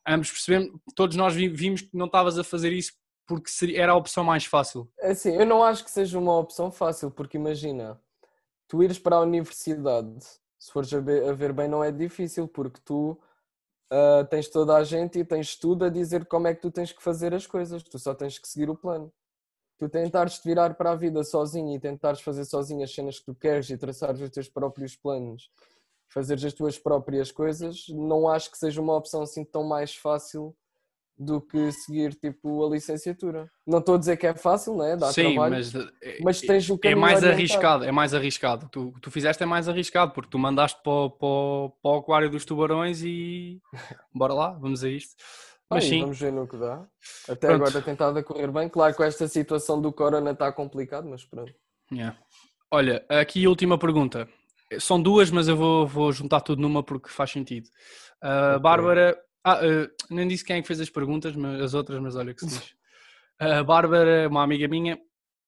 ambos 0.04 0.32
percebemos, 0.32 0.70
todos 0.96 1.14
nós 1.16 1.36
vi- 1.36 1.48
vimos 1.48 1.82
que 1.82 1.90
não 1.96 2.06
estavas 2.06 2.36
a 2.36 2.42
fazer 2.42 2.72
isso 2.72 2.92
porque 3.26 3.50
seria- 3.50 3.82
era 3.82 3.92
a 3.92 3.96
opção 3.96 4.24
mais 4.24 4.44
fácil. 4.44 4.88
Assim, 5.00 5.34
eu 5.34 5.46
não 5.46 5.62
acho 5.62 5.84
que 5.84 5.90
seja 5.90 6.18
uma 6.18 6.38
opção 6.38 6.70
fácil, 6.70 7.10
porque 7.10 7.36
imagina, 7.36 8.00
tu 8.68 8.82
ires 8.82 8.98
para 8.98 9.16
a 9.16 9.20
universidade, 9.20 10.24
se 10.58 10.72
fores 10.72 10.92
a 10.92 11.00
ver, 11.00 11.52
bem, 11.52 11.68
não 11.68 11.82
é 11.84 11.90
difícil, 11.92 12.48
porque 12.48 12.80
tu 12.84 13.18
ah, 13.90 14.24
tens 14.28 14.48
toda 14.48 14.76
a 14.76 14.84
gente 14.84 15.18
e 15.18 15.24
tens 15.24 15.56
tudo 15.56 15.84
a 15.84 15.88
dizer 15.88 16.26
como 16.26 16.48
é 16.48 16.54
que 16.54 16.60
tu 16.60 16.70
tens 16.70 16.92
que 16.92 17.02
fazer 17.02 17.34
as 17.34 17.46
coisas, 17.46 17.82
tu 17.82 17.98
só 17.98 18.14
tens 18.14 18.38
que 18.38 18.48
seguir 18.48 18.68
o 18.70 18.76
plano. 18.76 19.12
Tu 19.78 19.88
tentares 19.88 20.38
te 20.38 20.48
virar 20.48 20.74
para 20.74 20.92
a 20.92 20.96
vida 20.96 21.22
sozinho 21.22 21.74
e 21.76 21.80
tentares 21.80 22.20
fazer 22.20 22.44
sozinho 22.46 22.82
as 22.82 22.94
cenas 22.94 23.18
que 23.18 23.26
tu 23.26 23.34
queres 23.34 23.68
e 23.70 23.76
traçares 23.78 24.20
os 24.20 24.30
teus 24.30 24.48
próprios 24.48 24.96
planos, 24.96 25.50
fazeres 26.08 26.44
as 26.44 26.52
tuas 26.54 26.78
próprias 26.78 27.30
coisas, 27.30 27.86
não 27.90 28.28
acho 28.28 28.50
que 28.50 28.58
seja 28.58 28.80
uma 28.80 28.96
opção 28.96 29.22
assim 29.22 29.44
tão 29.44 29.64
mais 29.64 29.94
fácil 29.94 30.56
do 31.18 31.40
que 31.40 31.72
seguir 31.72 32.14
tipo 32.14 32.64
a 32.66 32.70
licenciatura. 32.70 33.50
Não 33.66 33.78
estou 33.78 33.94
a 33.94 33.98
dizer 33.98 34.16
que 34.16 34.26
é 34.26 34.34
fácil, 34.34 34.76
né? 34.76 34.96
Dá 34.96 35.12
Sim, 35.12 35.34
trabalho, 35.34 35.54
mas, 35.54 35.74
é- 36.02 36.18
mas 36.22 36.40
tens 36.40 36.68
o 36.68 36.74
é 36.74 36.78
caminho 36.78 37.00
mais 37.00 37.18
orientado. 37.18 37.34
arriscado, 37.40 37.84
é 37.84 37.92
mais 37.92 38.14
arriscado. 38.14 38.68
Tu, 38.70 38.88
o 38.88 38.92
que 38.92 39.00
tu 39.00 39.10
fizeste 39.10 39.42
é 39.42 39.46
mais 39.46 39.68
arriscado, 39.68 40.12
porque 40.12 40.30
tu 40.30 40.38
mandaste 40.38 40.80
para, 40.82 40.92
o- 40.92 41.10
para, 41.10 41.76
para 41.82 41.90
o 41.90 41.94
aquário 41.96 42.30
dos 42.30 42.44
tubarões 42.44 43.02
e 43.02 43.60
bora 44.14 44.34
lá, 44.34 44.50
vamos 44.52 44.84
a 44.84 44.88
isto. 44.90 45.14
Mas 45.70 45.84
Aí, 45.84 45.90
sim, 45.90 46.00
vamos 46.00 46.18
ver 46.18 46.32
no 46.32 46.46
que 46.46 46.56
dá. 46.56 46.86
Até 47.28 47.48
Pronto. 47.48 47.64
agora 47.66 47.82
tem 47.82 47.92
estado 47.94 48.18
a 48.18 48.22
correr 48.22 48.50
bem. 48.52 48.68
Claro 48.68 48.94
que 48.94 49.02
esta 49.02 49.26
situação 49.26 49.80
do 49.80 49.92
corona 49.92 50.30
está 50.30 50.52
complicado, 50.52 51.08
mas 51.08 51.24
pronto. 51.24 51.52
Yeah. 51.90 52.16
Olha, 52.70 53.04
aqui 53.08 53.44
a 53.44 53.48
última 53.48 53.78
pergunta. 53.78 54.28
São 54.78 55.00
duas, 55.00 55.30
mas 55.30 55.48
eu 55.48 55.56
vou, 55.56 55.86
vou 55.86 56.12
juntar 56.12 56.40
tudo 56.40 56.60
numa 56.60 56.82
porque 56.82 57.08
faz 57.08 57.30
sentido. 57.30 57.68
A 58.20 58.52
Ok. 58.56 58.60
Bárbara, 58.60 59.18
ah, 59.48 59.60
eh, 59.62 59.88
nem 60.10 60.26
disse 60.26 60.44
quem 60.44 60.56
é 60.56 60.60
que 60.60 60.66
fez 60.66 60.80
as 60.80 60.90
perguntas, 60.90 61.36
mas 61.36 61.60
as 61.60 61.72
outras, 61.72 62.00
mas 62.00 62.16
olha 62.16 62.34
que 62.34 62.40
se 62.40 62.48
diz. 62.48 62.74
A 63.38 63.62
Bárbara, 63.62 64.28
uma 64.28 64.42
amiga 64.42 64.66
minha, 64.66 64.98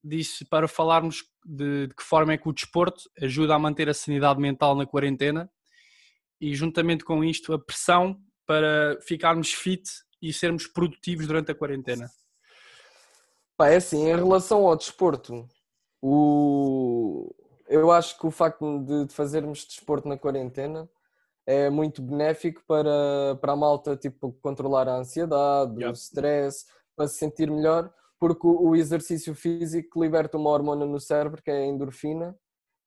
disse 0.04 0.44
para 0.44 0.68
falarmos 0.68 1.24
de, 1.44 1.88
de 1.88 1.94
que 1.96 2.02
forma 2.04 2.32
é 2.32 2.38
que 2.38 2.48
o 2.48 2.52
desporto 2.52 3.11
ajuda 3.20 3.56
a 3.56 3.58
manter 3.58 3.88
a 3.88 3.94
sanidade 3.94 4.40
mental 4.40 4.76
na 4.76 4.87
quarentena 4.87 5.50
e, 6.40 6.54
juntamente 6.54 7.04
com 7.04 7.24
isto, 7.24 7.52
a 7.52 7.58
pressão 7.58 8.22
para 8.46 8.96
ficarmos 9.00 9.52
fit 9.52 9.82
e 10.22 10.32
sermos 10.32 10.68
produtivos 10.68 11.26
durante 11.26 11.50
a 11.50 11.54
quarentena. 11.54 12.08
Pá, 13.56 13.70
é 13.70 13.76
assim, 13.78 14.08
em 14.08 14.14
relação 14.14 14.64
ao 14.64 14.76
desporto, 14.76 15.48
o... 16.00 17.34
eu 17.66 17.90
acho 17.90 18.16
que 18.16 18.28
o 18.28 18.30
facto 18.30 18.78
de 18.84 19.12
fazermos 19.12 19.64
desporto 19.64 20.06
na 20.06 20.16
quarentena 20.16 20.88
é 21.48 21.70
muito 21.70 22.02
benéfico 22.02 22.62
para, 22.68 23.34
para 23.40 23.54
a 23.54 23.56
malta 23.56 23.96
tipo, 23.96 24.37
controlar 24.42 24.87
a 24.87 24.98
ansiedade, 24.98 25.72
Yep. 25.80 25.88
o 25.88 25.92
stress, 25.94 26.66
para 26.94 27.08
se 27.08 27.14
sentir 27.16 27.50
melhor, 27.50 27.90
porque 28.20 28.46
o 28.46 28.68
o 28.68 28.76
exercício 28.76 29.34
físico 29.34 29.98
liberta 29.98 30.37
uma 30.37 30.50
hormona 30.50 30.84
no 30.84 31.00
cérebro, 31.00 31.42
que 31.42 31.50
é 31.50 31.56
a 31.56 31.64
endorfina, 31.64 32.37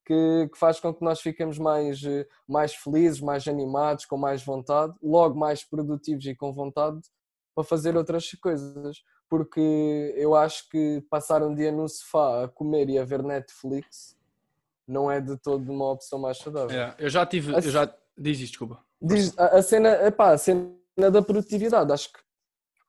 que, 0.05 0.47
que 0.53 0.59
faz 0.59 0.79
com 0.79 0.93
que 0.93 1.03
nós 1.03 1.19
fiquemos 1.21 1.57
mais, 1.57 2.01
mais 2.47 2.75
felizes, 2.75 3.19
mais 3.19 3.47
animados, 3.47 4.05
com 4.05 4.15
mais 4.15 4.45
vontade, 4.45 4.93
logo 5.01 5.39
mais 5.39 5.63
produtivos 5.63 6.23
e 6.27 6.35
com 6.35 6.53
vontade 6.53 6.99
para 7.55 7.63
fazer 7.63 7.97
outras 7.97 8.29
coisas. 8.33 9.01
Porque 9.27 10.13
eu 10.17 10.35
acho 10.35 10.69
que 10.69 11.03
passar 11.09 11.41
um 11.41 11.55
dia 11.55 11.71
no 11.71 11.87
sofá 11.89 12.43
a 12.43 12.47
comer 12.47 12.89
e 12.89 12.99
a 12.99 13.03
ver 13.05 13.23
Netflix 13.23 14.15
não 14.87 15.09
é 15.09 15.19
de 15.19 15.35
todo 15.37 15.71
uma 15.71 15.91
opção 15.91 16.19
mais 16.19 16.37
saudável. 16.37 16.79
É, 16.79 16.95
eu 16.99 17.09
já 17.09 17.25
tive, 17.25 17.53
eu 17.53 17.61
já 17.61 17.91
diz 18.17 18.39
isto, 18.39 18.51
desculpa. 18.51 18.83
Diz- 19.01 19.37
a, 19.37 19.57
a 19.57 19.61
cena, 19.61 19.89
epá, 20.05 20.31
a 20.31 20.37
cena 20.37 20.75
da 21.11 21.21
produtividade, 21.21 21.91
acho 21.91 22.11
que 22.11 22.19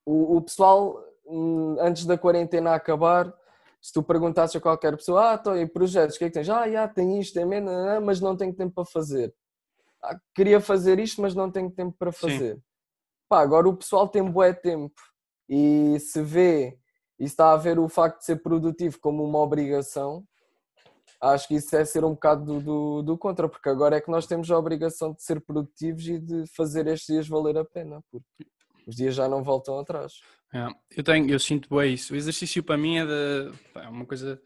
o, 0.04 0.37
o 0.37 0.42
pessoal 0.42 1.02
hum, 1.26 1.76
antes 1.80 2.04
da 2.04 2.18
quarentena 2.18 2.74
acabar, 2.74 3.32
se 3.80 3.92
tu 3.92 4.02
perguntasses 4.02 4.54
a 4.56 4.61
qualquer 4.61 4.96
pessoa, 4.96 5.32
ah, 5.32 5.38
então, 5.40 5.56
e 5.56 5.66
projetos, 5.66 6.16
o 6.16 6.18
que 6.18 6.24
é 6.24 6.28
que 6.28 6.35
tens? 6.35 6.48
Ah, 6.48 6.70
já, 6.70 6.87
tem 6.87 7.18
isto, 7.20 7.35
tem 7.35 7.44
menos, 7.44 7.72
mas 8.02 8.20
não 8.20 8.37
tenho 8.37 8.54
tempo 8.54 8.74
para 8.74 8.85
fazer. 8.85 9.35
Ah, 10.02 10.18
queria 10.35 10.61
fazer 10.61 10.98
isto, 10.98 11.20
mas 11.20 11.35
não 11.35 11.50
tenho 11.50 11.70
tempo 11.70 11.96
para 11.98 12.12
fazer. 12.12 12.56
Sim. 12.56 12.62
Pá, 13.28 13.40
agora 13.40 13.68
o 13.68 13.76
pessoal 13.76 14.08
tem 14.08 14.22
bué 14.22 14.52
tempo 14.52 15.00
e 15.48 15.98
se 15.98 16.22
vê 16.22 16.78
e 17.18 17.24
está 17.24 17.52
a 17.52 17.56
ver 17.56 17.78
o 17.78 17.88
facto 17.88 18.18
de 18.18 18.24
ser 18.26 18.42
produtivo 18.42 18.98
como 19.00 19.24
uma 19.24 19.38
obrigação, 19.38 20.24
acho 21.22 21.46
que 21.46 21.54
isso 21.54 21.74
é 21.76 21.85
ser 21.85 22.04
um 22.04 22.11
bocado 22.11 22.44
do, 22.44 22.61
do, 22.61 23.02
do, 23.02 23.18
contra, 23.18 23.48
porque 23.48 23.68
agora 23.68 23.96
é 23.96 24.00
que 24.00 24.11
nós 24.11 24.26
temos 24.26 24.50
a 24.50 24.58
obrigação 24.58 25.12
de 25.12 25.22
ser 25.22 25.40
produtivos 25.40 26.06
e 26.08 26.18
de 26.18 26.44
fazer 26.48 26.87
estes 26.88 27.14
dias 27.14 27.28
valer 27.28 27.56
a 27.56 27.64
pena, 27.64 28.02
porque 28.11 28.44
os 28.87 28.96
dias 28.96 29.14
já 29.14 29.28
não 29.28 29.42
voltam 29.42 29.78
atrás. 29.78 30.14
É, 30.52 30.66
eu 30.96 31.04
tenho, 31.04 31.30
eu 31.30 31.38
sinto 31.38 31.74
bem 31.74 31.94
isso. 31.94 32.12
O 32.12 32.16
exercício 32.16 32.62
para 32.62 32.76
mim 32.76 32.98
é, 32.98 33.06
de, 33.06 33.52
é 33.76 33.88
uma 33.88 34.04
coisa. 34.04 34.40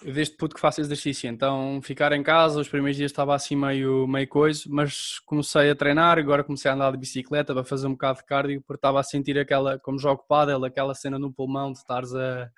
Desde 0.00 0.36
puto 0.36 0.54
que 0.54 0.60
faço 0.60 0.80
exercício, 0.80 1.28
então 1.28 1.80
ficar 1.82 2.12
em 2.12 2.22
casa, 2.22 2.60
os 2.60 2.68
primeiros 2.68 2.96
dias 2.96 3.10
estava 3.10 3.34
assim 3.34 3.56
meio, 3.56 4.06
meio 4.06 4.28
coisa, 4.28 4.62
mas 4.68 5.18
comecei 5.26 5.70
a 5.70 5.74
treinar, 5.74 6.18
agora 6.18 6.44
comecei 6.44 6.70
a 6.70 6.74
andar 6.74 6.92
de 6.92 6.98
bicicleta 6.98 7.52
para 7.52 7.64
fazer 7.64 7.88
um 7.88 7.94
bocado 7.94 8.18
de 8.18 8.24
cardio, 8.24 8.62
porque 8.62 8.78
estava 8.78 9.00
a 9.00 9.02
sentir 9.02 9.36
aquela, 9.36 9.76
como 9.76 9.98
jogo 9.98 10.24
pádel, 10.28 10.64
aquela 10.64 10.94
cena 10.94 11.18
no 11.18 11.32
pulmão 11.32 11.72
de 11.72 11.78
estares 11.78 12.14
a... 12.14 12.48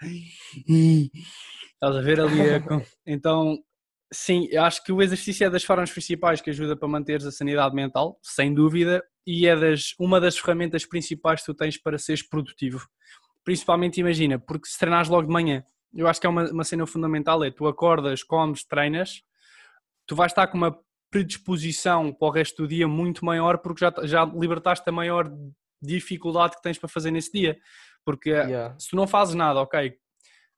Estás 1.82 1.96
a 1.96 2.00
ver 2.02 2.20
ali? 2.20 2.40
A... 2.42 2.60
Então, 3.06 3.58
sim, 4.12 4.46
eu 4.50 4.62
acho 4.62 4.84
que 4.84 4.92
o 4.92 5.00
exercício 5.00 5.46
é 5.46 5.50
das 5.50 5.64
formas 5.64 5.90
principais 5.90 6.40
que 6.40 6.50
ajuda 6.50 6.76
para 6.76 6.86
manteres 6.86 7.24
a 7.24 7.32
sanidade 7.32 7.74
mental, 7.74 8.18
sem 8.22 8.52
dúvida, 8.52 9.02
e 9.26 9.46
é 9.46 9.56
das, 9.56 9.94
uma 9.98 10.20
das 10.20 10.38
ferramentas 10.38 10.84
principais 10.84 11.40
que 11.40 11.46
tu 11.46 11.54
tens 11.54 11.78
para 11.78 11.98
seres 11.98 12.22
produtivo. 12.22 12.86
Principalmente, 13.42 13.98
imagina, 13.98 14.38
porque 14.38 14.68
se 14.68 14.78
treinares 14.78 15.08
logo 15.08 15.26
de 15.26 15.32
manhã, 15.32 15.64
eu 15.94 16.06
acho 16.06 16.20
que 16.20 16.26
é 16.26 16.30
uma, 16.30 16.50
uma 16.50 16.64
cena 16.64 16.86
fundamental, 16.86 17.42
é 17.42 17.50
tu 17.50 17.66
acordas, 17.66 18.22
comes, 18.22 18.62
treinas, 18.64 19.22
tu 20.06 20.14
vais 20.14 20.30
estar 20.30 20.46
com 20.48 20.58
uma 20.58 20.78
predisposição 21.10 22.12
para 22.12 22.28
o 22.28 22.30
resto 22.30 22.62
do 22.62 22.68
dia 22.68 22.86
muito 22.86 23.24
maior 23.24 23.58
porque 23.58 23.80
já, 23.80 23.92
já 24.04 24.24
libertaste 24.24 24.88
a 24.88 24.92
maior 24.92 25.32
dificuldade 25.82 26.56
que 26.56 26.62
tens 26.62 26.78
para 26.78 26.88
fazer 26.88 27.10
nesse 27.10 27.32
dia. 27.32 27.58
Porque 28.04 28.30
yeah. 28.30 28.78
se 28.78 28.90
tu 28.90 28.96
não 28.96 29.06
fazes 29.06 29.34
nada, 29.34 29.60
ok, 29.60 29.98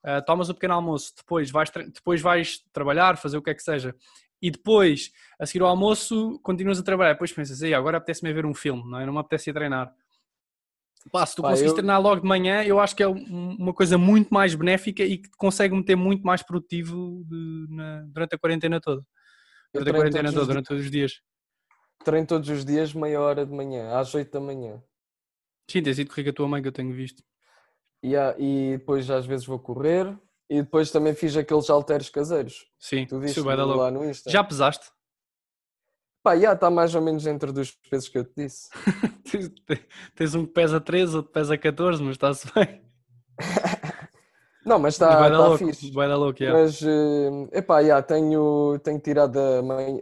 uh, 0.05 0.23
tomas 0.25 0.49
o 0.49 0.53
pequeno 0.53 0.73
almoço, 0.73 1.13
depois 1.17 1.49
vais, 1.51 1.69
depois 1.69 2.21
vais 2.21 2.63
trabalhar, 2.71 3.17
fazer 3.17 3.37
o 3.37 3.41
que 3.41 3.49
é 3.49 3.53
que 3.53 3.63
seja, 3.63 3.95
e 4.41 4.51
depois, 4.51 5.11
a 5.39 5.45
seguir 5.45 5.61
ao 5.61 5.69
almoço, 5.69 6.37
continuas 6.43 6.77
a 6.77 6.83
trabalhar, 6.83 7.13
depois 7.13 7.31
pensas, 7.31 7.63
aí 7.63 7.73
agora 7.73 7.97
apetece-me 7.97 8.33
ver 8.33 8.45
um 8.45 8.53
filme, 8.53 8.83
não 8.89 8.99
é? 8.99 9.05
Não 9.05 9.13
me 9.13 9.19
apetece 9.19 9.49
ir 9.49 9.53
treinar. 9.53 9.93
Pá, 11.11 11.25
se 11.25 11.35
tu 11.35 11.41
Pá, 11.41 11.49
conseguires 11.49 11.71
eu... 11.71 11.75
treinar 11.75 12.01
logo 12.01 12.21
de 12.21 12.27
manhã, 12.27 12.63
eu 12.63 12.79
acho 12.79 12.95
que 12.95 13.03
é 13.03 13.07
uma 13.07 13.73
coisa 13.73 13.97
muito 13.97 14.33
mais 14.33 14.53
benéfica 14.55 15.03
e 15.03 15.17
que 15.17 15.29
te 15.29 15.37
consegue 15.37 15.75
meter 15.75 15.95
muito 15.95 16.23
mais 16.23 16.43
produtivo 16.43 17.23
de, 17.25 17.67
na, 17.69 18.03
durante 18.07 18.35
a 18.35 18.37
quarentena 18.37 18.79
toda. 18.79 19.01
Durante 19.73 19.89
a 19.89 19.93
quarentena 19.93 20.33
toda, 20.33 20.45
durante 20.45 20.67
todos 20.67 20.83
os 20.83 20.91
dias. 20.91 21.21
Treino 22.03 22.27
todos 22.27 22.49
os 22.49 22.65
dias, 22.65 22.93
meia 22.93 23.19
hora 23.21 23.45
de 23.45 23.51
manhã, 23.53 23.97
às 23.97 24.13
8 24.13 24.31
da 24.31 24.39
manhã. 24.39 24.81
Sim, 25.69 25.81
tens 25.81 25.99
ido 25.99 26.09
correr 26.09 26.25
com 26.25 26.29
a 26.29 26.33
tua 26.33 26.47
mãe 26.47 26.61
que 26.61 26.67
eu 26.67 26.71
tenho 26.73 26.93
visto. 26.93 27.23
Yeah, 28.03 28.35
e 28.37 28.77
depois 28.77 29.09
às 29.09 29.25
vezes 29.25 29.45
vou 29.45 29.57
correr 29.57 30.13
e 30.49 30.61
depois 30.61 30.91
também 30.91 31.13
fiz 31.13 31.35
aqueles 31.37 31.69
halteres 31.69 32.09
caseiros. 32.09 32.65
Sim, 32.77 33.05
tu 33.05 33.19
viste 33.19 33.39
lá 33.39 33.89
no 33.89 34.03
Insta. 34.03 34.29
Já 34.29 34.43
pesaste? 34.43 34.85
Pá, 36.21 36.37
já 36.37 36.53
está 36.53 36.69
mais 36.69 36.95
ou 36.95 37.01
menos 37.01 37.23
dentro 37.23 37.51
dos 37.51 37.71
pesos 37.71 38.07
que 38.07 38.17
eu 38.17 38.23
te 38.23 38.33
disse. 38.35 38.69
Tens 40.15 40.35
um 40.35 40.45
que 40.45 40.53
pesa 40.53 40.79
13, 40.79 41.17
outro 41.17 41.29
que 41.29 41.33
pesa 41.33 41.57
14, 41.57 42.01
mas 42.01 42.11
está-se 42.11 42.47
bem. 42.53 42.81
Não, 44.65 44.79
mas 44.79 44.93
está 44.93 45.29
tá, 45.29 45.29
tá 45.29 45.57
fixe. 45.57 45.91
Vai 45.91 46.07
dar 46.07 46.15
louco, 46.15 46.41
yeah. 46.41 46.61
Mas, 46.61 46.81
uh, 46.81 47.49
epá, 47.51 47.79
yeah, 47.79 48.01
tenho, 48.01 48.79
tenho 48.79 48.99
tirado 48.99 49.37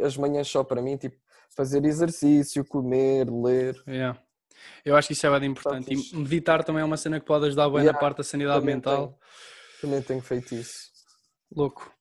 as 0.04 0.16
manhãs 0.16 0.48
só 0.48 0.64
para 0.64 0.82
mim, 0.82 0.98
tipo, 0.98 1.16
fazer 1.56 1.84
exercício, 1.86 2.64
comer, 2.64 3.28
ler. 3.32 3.82
Yeah. 3.88 4.20
Eu 4.84 4.96
acho 4.96 5.08
que 5.08 5.14
isso 5.14 5.26
é 5.28 5.40
bem 5.40 5.50
importante. 5.50 5.94
E 5.94 6.16
meditar 6.16 6.64
também 6.64 6.82
é 6.82 6.86
uma 6.86 6.98
cena 6.98 7.20
que 7.20 7.26
pode 7.26 7.46
ajudar 7.48 7.70
bem 7.70 7.80
yeah, 7.80 7.94
na 7.94 8.00
parte 8.00 8.18
da 8.18 8.24
sanidade 8.24 8.66
mental. 8.66 9.08
Tenho, 9.08 9.82
também 9.82 10.02
tenho 10.02 10.22
feito 10.22 10.56
isso. 10.56 10.90
Louco. 11.56 11.94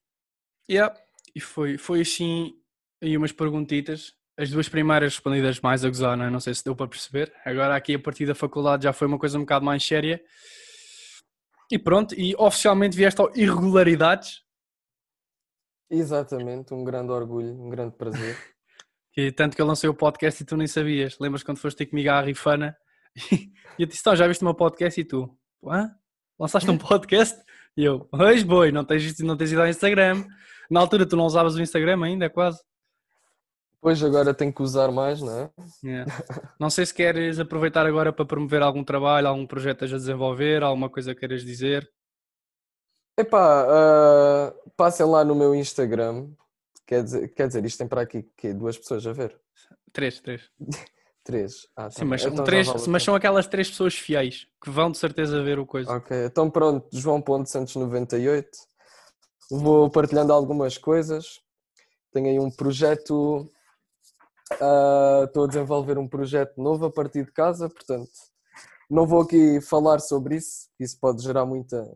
Yeah. 0.70 0.94
E 1.34 1.40
foi, 1.40 1.78
foi 1.78 2.00
assim, 2.00 2.54
aí 3.02 3.16
umas 3.16 3.32
perguntitas. 3.32 4.14
As 4.36 4.50
duas 4.50 4.68
primeiras 4.68 5.14
respondidas 5.14 5.60
mais 5.60 5.84
a 5.84 5.88
gozar, 5.88 6.16
não, 6.16 6.24
é? 6.24 6.30
não 6.30 6.40
sei 6.40 6.54
se 6.54 6.64
deu 6.64 6.74
para 6.74 6.88
perceber. 6.88 7.32
Agora 7.44 7.76
aqui 7.76 7.94
a 7.94 7.98
partir 7.98 8.26
da 8.26 8.34
faculdade 8.34 8.84
já 8.84 8.92
foi 8.92 9.06
uma 9.06 9.18
coisa 9.18 9.36
um 9.36 9.42
bocado 9.42 9.64
mais 9.64 9.84
séria. 9.84 10.22
E 11.70 11.78
pronto, 11.78 12.14
e 12.18 12.34
oficialmente 12.36 12.96
vieste 12.96 13.20
ao 13.20 13.30
Irregularidades. 13.36 14.42
Exatamente, 15.90 16.72
um 16.72 16.84
grande 16.84 17.12
orgulho, 17.12 17.52
um 17.60 17.68
grande 17.68 17.96
prazer. 17.96 18.36
E 19.20 19.30
tanto 19.30 19.54
que 19.54 19.60
eu 19.60 19.66
lancei 19.66 19.88
o 19.90 19.94
podcast 19.94 20.42
e 20.42 20.46
tu 20.46 20.56
nem 20.56 20.66
sabias. 20.66 21.18
Lembras 21.20 21.42
quando 21.42 21.58
foste 21.58 21.76
ter 21.76 21.86
comigo 21.86 22.10
à 22.10 22.22
Rifana? 22.22 22.76
E 23.78 23.82
eu 23.82 23.86
disse: 23.86 24.00
Então, 24.00 24.16
já 24.16 24.26
viste 24.26 24.42
o 24.42 24.44
meu 24.44 24.54
podcast? 24.54 25.00
E 25.00 25.04
tu, 25.04 25.34
hã? 25.64 25.90
Lançaste 26.38 26.70
um 26.70 26.76
podcast? 26.78 27.40
E 27.76 27.84
eu, 27.84 28.00
pois 28.10 28.42
boi, 28.42 28.72
não 28.72 28.84
tens, 28.84 29.18
não 29.20 29.36
tens 29.36 29.52
ido 29.52 29.60
ao 29.60 29.68
Instagram. 29.68 30.24
Na 30.70 30.80
altura 30.80 31.06
tu 31.06 31.16
não 31.16 31.24
usavas 31.24 31.54
o 31.54 31.62
Instagram 31.62 32.02
ainda, 32.04 32.28
quase. 32.28 32.60
Pois 33.80 34.02
agora 34.02 34.34
tenho 34.34 34.52
que 34.52 34.62
usar 34.62 34.90
mais, 34.90 35.22
não 35.22 35.32
é? 35.32 35.50
Yeah. 35.82 36.12
Não 36.60 36.68
sei 36.68 36.84
se 36.84 36.92
queres 36.92 37.40
aproveitar 37.40 37.86
agora 37.86 38.12
para 38.12 38.26
promover 38.26 38.60
algum 38.60 38.84
trabalho, 38.84 39.28
algum 39.28 39.46
projeto 39.46 39.84
a 39.84 39.88
desenvolver, 39.88 40.62
alguma 40.62 40.90
coisa 40.90 41.14
queiras 41.14 41.42
dizer. 41.42 41.90
Epá, 43.18 43.64
uh, 43.64 44.70
passem 44.76 45.06
lá 45.06 45.24
no 45.24 45.34
meu 45.34 45.54
Instagram, 45.54 46.28
Quer 46.90 47.04
dizer, 47.04 47.28
quer 47.34 47.46
dizer, 47.46 47.64
isto 47.64 47.78
tem 47.78 47.86
para 47.86 48.00
aqui 48.00 48.24
que 48.36 48.52
duas 48.52 48.76
pessoas 48.76 49.06
a 49.06 49.12
ver? 49.12 49.40
Três, 49.92 50.18
três. 50.18 50.50
três. 51.22 51.68
Ah, 51.76 51.84
tá 51.84 51.90
Sim, 51.90 52.04
mas, 52.04 52.24
então 52.24 52.42
três, 52.42 52.88
mas 52.88 53.04
são 53.04 53.14
aquelas 53.14 53.46
três 53.46 53.70
pessoas 53.70 53.94
fiéis 53.94 54.48
que 54.60 54.70
vão 54.70 54.90
de 54.90 54.98
certeza 54.98 55.40
ver 55.40 55.60
o 55.60 55.64
coisa. 55.64 55.88
Ok, 55.88 56.26
então 56.26 56.50
pronto, 56.50 56.88
João 56.92 57.22
Ponte 57.22 57.48
Santos 57.48 57.76
98. 57.76 58.48
Vou 59.52 59.88
partilhando 59.88 60.32
algumas 60.32 60.76
coisas. 60.76 61.40
Tenho 62.12 62.26
aí 62.26 62.40
um 62.40 62.50
projeto. 62.50 63.48
Uh, 64.54 65.26
estou 65.26 65.44
a 65.44 65.46
desenvolver 65.46 65.96
um 65.96 66.08
projeto 66.08 66.60
novo 66.60 66.86
a 66.86 66.90
partir 66.90 67.24
de 67.24 67.30
casa, 67.30 67.70
portanto, 67.70 68.10
não 68.90 69.06
vou 69.06 69.22
aqui 69.22 69.60
falar 69.60 70.00
sobre 70.00 70.34
isso, 70.34 70.68
isso 70.80 70.98
pode 70.98 71.22
gerar 71.22 71.46
muita, 71.46 71.88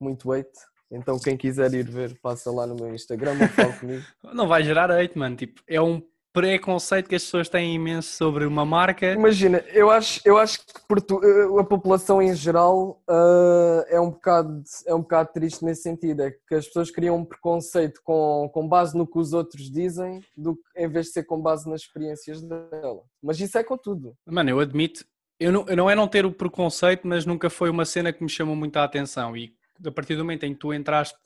muito 0.00 0.30
weight. 0.30 0.50
Então 0.90 1.18
quem 1.18 1.36
quiser 1.36 1.72
ir 1.74 1.88
ver, 1.88 2.18
passa 2.20 2.50
lá 2.50 2.66
no 2.66 2.74
meu 2.74 2.94
Instagram 2.94 3.36
ou 3.40 3.48
fala 3.48 3.72
comigo. 3.72 4.04
Não 4.32 4.46
vai 4.46 4.62
gerar 4.62 4.90
hate, 4.90 5.18
mano. 5.18 5.36
Tipo, 5.36 5.60
é 5.66 5.80
um 5.80 6.02
preconceito 6.36 7.08
que 7.08 7.14
as 7.14 7.24
pessoas 7.24 7.48
têm 7.48 7.74
imenso 7.74 8.14
sobre 8.14 8.44
uma 8.44 8.62
marca. 8.62 9.10
Imagina, 9.14 9.64
eu 9.72 9.90
acho, 9.90 10.20
eu 10.22 10.36
acho 10.36 10.58
que 10.58 10.72
eh, 10.92 11.60
a 11.60 11.64
população 11.64 12.20
em 12.20 12.34
geral 12.34 13.02
uh, 13.08 13.82
é, 13.88 13.98
um 13.98 14.10
bocado, 14.10 14.62
é 14.86 14.94
um 14.94 15.00
bocado 15.00 15.30
triste 15.32 15.64
nesse 15.64 15.80
sentido. 15.80 16.20
É 16.20 16.30
que 16.46 16.54
as 16.54 16.66
pessoas 16.66 16.90
criam 16.90 17.16
um 17.16 17.24
preconceito 17.24 18.02
com, 18.04 18.50
com 18.52 18.68
base 18.68 18.94
no 18.94 19.06
que 19.06 19.18
os 19.18 19.32
outros 19.32 19.70
dizem, 19.70 20.20
do, 20.36 20.58
em 20.76 20.86
vez 20.86 21.06
de 21.06 21.12
ser 21.12 21.24
com 21.24 21.40
base 21.40 21.70
nas 21.70 21.80
experiências 21.80 22.42
dela. 22.42 23.00
Mas 23.22 23.40
isso 23.40 23.56
é 23.56 23.64
com 23.64 23.78
tudo. 23.78 24.14
Mano, 24.26 24.50
eu 24.50 24.60
admito, 24.60 25.06
eu 25.40 25.50
não, 25.50 25.64
eu 25.66 25.76
não 25.76 25.88
é 25.88 25.94
não 25.94 26.06
ter 26.06 26.26
o 26.26 26.32
preconceito, 26.32 27.08
mas 27.08 27.24
nunca 27.24 27.48
foi 27.48 27.70
uma 27.70 27.86
cena 27.86 28.12
que 28.12 28.22
me 28.22 28.28
chamou 28.28 28.54
muita 28.54 28.84
atenção. 28.84 29.34
E 29.34 29.54
a 29.84 29.90
partir 29.90 30.14
do 30.14 30.24
momento 30.24 30.44
em 30.44 30.52
que 30.52 30.58
tu 30.60 30.72
entraste, 30.72 31.16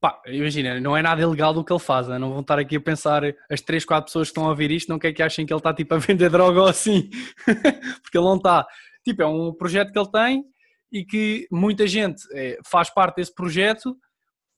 pá, 0.00 0.20
imagina, 0.26 0.80
não 0.80 0.96
é 0.96 1.02
nada 1.02 1.22
ilegal 1.22 1.54
do 1.54 1.64
que 1.64 1.72
ele 1.72 1.80
faz, 1.80 2.08
né? 2.08 2.18
não 2.18 2.30
vão 2.30 2.40
estar 2.40 2.58
aqui 2.58 2.76
a 2.76 2.80
pensar, 2.80 3.22
as 3.48 3.60
3, 3.60 3.84
4 3.84 4.06
pessoas 4.06 4.28
que 4.28 4.32
estão 4.32 4.46
a 4.46 4.48
ouvir 4.48 4.70
isto, 4.70 4.88
não 4.88 4.98
quer 4.98 5.12
que 5.12 5.22
achem 5.22 5.46
que 5.46 5.52
ele 5.52 5.60
está 5.60 5.72
tipo 5.72 5.94
a 5.94 5.98
vender 5.98 6.28
droga 6.30 6.60
ou 6.60 6.66
assim, 6.66 7.08
porque 8.02 8.18
ele 8.18 8.26
não 8.26 8.36
está. 8.36 8.66
Tipo, 9.04 9.22
é 9.22 9.26
um 9.26 9.52
projeto 9.52 9.92
que 9.92 9.98
ele 9.98 10.10
tem 10.10 10.44
e 10.92 11.04
que 11.04 11.46
muita 11.50 11.86
gente 11.86 12.22
é, 12.32 12.58
faz 12.64 12.90
parte 12.90 13.16
desse 13.16 13.34
projeto 13.34 13.96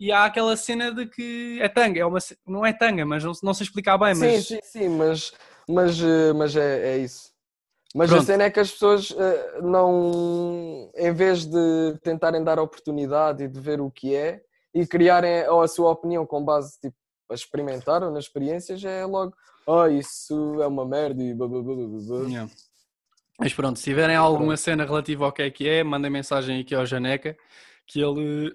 e 0.01 0.11
há 0.11 0.25
aquela 0.25 0.57
cena 0.57 0.93
de 0.93 1.07
que 1.07 1.59
é 1.61 1.69
tanga, 1.69 2.01
é 2.01 2.07
uma, 2.07 2.19
não 2.47 2.65
é 2.67 2.73
tanga, 2.73 3.07
mas 3.07 3.23
não, 3.23 3.33
não 3.43 3.55
sei 3.55 3.65
explicar 3.65 3.97
bem. 3.97 4.15
Mas... 4.15 4.47
Sim, 4.47 4.57
sim, 4.57 4.61
sim, 4.63 4.89
mas, 4.89 5.33
mas, 5.69 6.01
eh, 6.01 6.33
mas 6.33 6.57
é, 6.57 6.95
é 6.95 6.99
isso. 6.99 7.34
Mas 7.95 8.11
Pronto. 8.11 8.23
a 8.23 8.27
cena 8.27 8.45
é 8.45 8.51
que 8.51 8.59
as 8.59 8.73
pessoas 8.73 9.11
uh, 9.11 9.63
não, 9.63 10.91
em 10.97 11.13
vez 11.13 11.47
de 11.47 11.97
tentarem 12.03 12.43
dar 12.43 12.59
oportunidade 12.59 13.45
e 13.45 13.49
de 13.49 13.61
ver 13.61 13.81
o 13.81 13.89
que 13.89 14.17
é 14.17 14.43
e 14.75 14.85
criarem 14.85 15.43
a 15.43 15.69
sua 15.69 15.93
opinião 15.93 16.27
com 16.27 16.45
base 16.45 16.77
tipo, 16.81 16.97
a 17.31 17.35
experimentar 17.35 18.03
ou 18.03 18.11
nas 18.11 18.25
experiências, 18.25 18.85
é 18.85 19.05
logo, 19.07 19.33
oh, 19.65 19.87
isso 19.87 20.61
é 20.61 20.67
uma 20.67 20.85
merda 20.85 21.23
e 21.23 21.33
blá 21.33 21.47
blá 21.47 21.63
blá 21.63 21.75
blá. 21.75 22.29
Yeah. 22.29 22.51
Mas 23.39 23.55
pronto, 23.55 23.79
se 23.79 23.85
tiverem 23.85 24.17
alguma 24.17 24.57
cena 24.57 24.85
relativa 24.85 25.25
ao 25.25 25.33
que 25.33 25.43
é 25.43 25.51
que 25.51 25.69
é, 25.69 25.85
mandem 25.85 26.11
mensagem 26.11 26.61
aqui 26.61 26.75
ao 26.75 26.85
Janeca 26.85 27.37
que 27.87 28.01
ele, 28.01 28.53